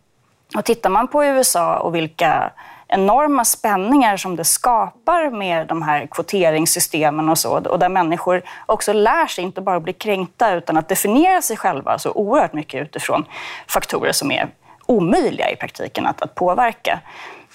och 0.57 0.65
tittar 0.65 0.91
man 0.91 1.09
på 1.09 1.25
USA 1.25 1.79
och 1.79 1.95
vilka 1.95 2.53
enorma 2.89 3.45
spänningar 3.45 4.17
som 4.17 4.37
det 4.37 4.45
skapar 4.45 5.31
med 5.31 5.67
de 5.67 5.83
här 5.83 6.07
kvoteringssystemen 6.11 7.29
och 7.29 7.39
så. 7.39 7.53
Och 7.53 7.79
där 7.79 7.89
människor 7.89 8.43
också 8.67 8.93
lär 8.93 9.27
sig 9.27 9.45
inte 9.45 9.61
bara 9.61 9.77
att 9.77 9.83
bli 9.83 9.93
kränkta 9.93 10.55
utan 10.55 10.77
att 10.77 10.89
definiera 10.89 11.43
sig 11.43 11.57
själva 11.57 11.99
så 11.99 12.13
oerhört 12.13 12.53
mycket 12.53 12.83
utifrån 12.83 13.25
faktorer 13.69 14.13
som 14.13 14.31
är 14.31 14.49
omöjliga 14.87 15.51
i 15.51 15.57
praktiken 15.57 16.07
att, 16.07 16.23
att 16.23 16.35
påverka. 16.35 17.01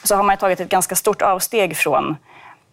Så 0.04 0.16
har 0.16 0.24
man 0.24 0.38
tagit 0.38 0.60
ett 0.60 0.70
ganska 0.70 0.96
stort 0.96 1.22
avsteg 1.22 1.78
från 1.78 2.18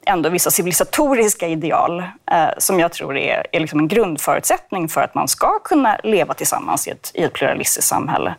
ändå 0.08 0.28
vissa 0.28 0.50
civilisatoriska 0.50 1.48
ideal 1.48 2.00
eh, 2.30 2.48
som 2.58 2.80
jag 2.80 2.92
tror 2.92 3.16
är, 3.16 3.46
är 3.52 3.60
liksom 3.60 3.78
en 3.78 3.88
grundförutsättning 3.88 4.88
för 4.88 5.00
att 5.00 5.14
man 5.14 5.28
ska 5.28 5.58
kunna 5.64 5.98
leva 6.04 6.34
tillsammans 6.34 6.88
i 6.88 6.90
ett, 6.90 7.10
i 7.14 7.22
ett 7.22 7.32
pluralistiskt 7.32 7.88
samhälle. 7.88 8.34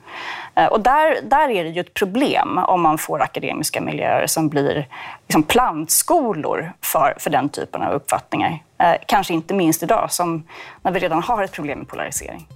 Eh, 0.55 0.65
och 0.65 0.82
där, 0.82 1.21
där 1.21 1.49
är 1.49 1.63
det 1.63 1.69
ju 1.69 1.82
ett 1.82 1.93
problem 1.93 2.58
om 2.58 2.82
man 2.82 2.97
får 2.97 3.21
akademiska 3.21 3.82
miljöer 3.82 4.27
som 4.27 4.49
blir 4.49 4.88
liksom 5.27 5.43
plantskolor 5.43 6.73
för, 6.82 7.13
för 7.17 7.29
den 7.29 7.49
typen 7.49 7.82
av 7.82 7.93
uppfattningar. 7.93 8.63
Eh, 8.77 8.95
kanske 9.05 9.34
inte 9.34 9.53
minst 9.53 9.84
idag, 9.84 10.12
som 10.12 10.43
när 10.82 10.91
vi 10.91 10.99
redan 10.99 11.23
har 11.23 11.43
ett 11.43 11.51
problem 11.51 11.79
med 11.79 11.88
polarisering. 11.88 12.47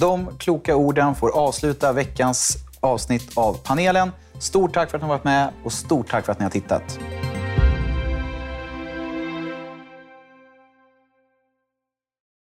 De 0.00 0.28
kloka 0.38 0.76
orden 0.76 1.14
får 1.14 1.38
avsluta 1.38 1.92
veckans 1.92 2.56
avsnitt 2.80 3.38
av 3.38 3.58
panelen. 3.64 4.12
Stort 4.38 4.74
tack 4.74 4.90
för 4.90 4.96
att 4.96 5.02
ni 5.02 5.08
har 5.08 5.14
varit 5.14 5.24
med 5.24 5.48
och 5.64 5.72
stort 5.72 6.10
tack 6.10 6.24
för 6.24 6.32
att 6.32 6.38
ni 6.38 6.44
har 6.44 6.50
tittat. 6.50 6.98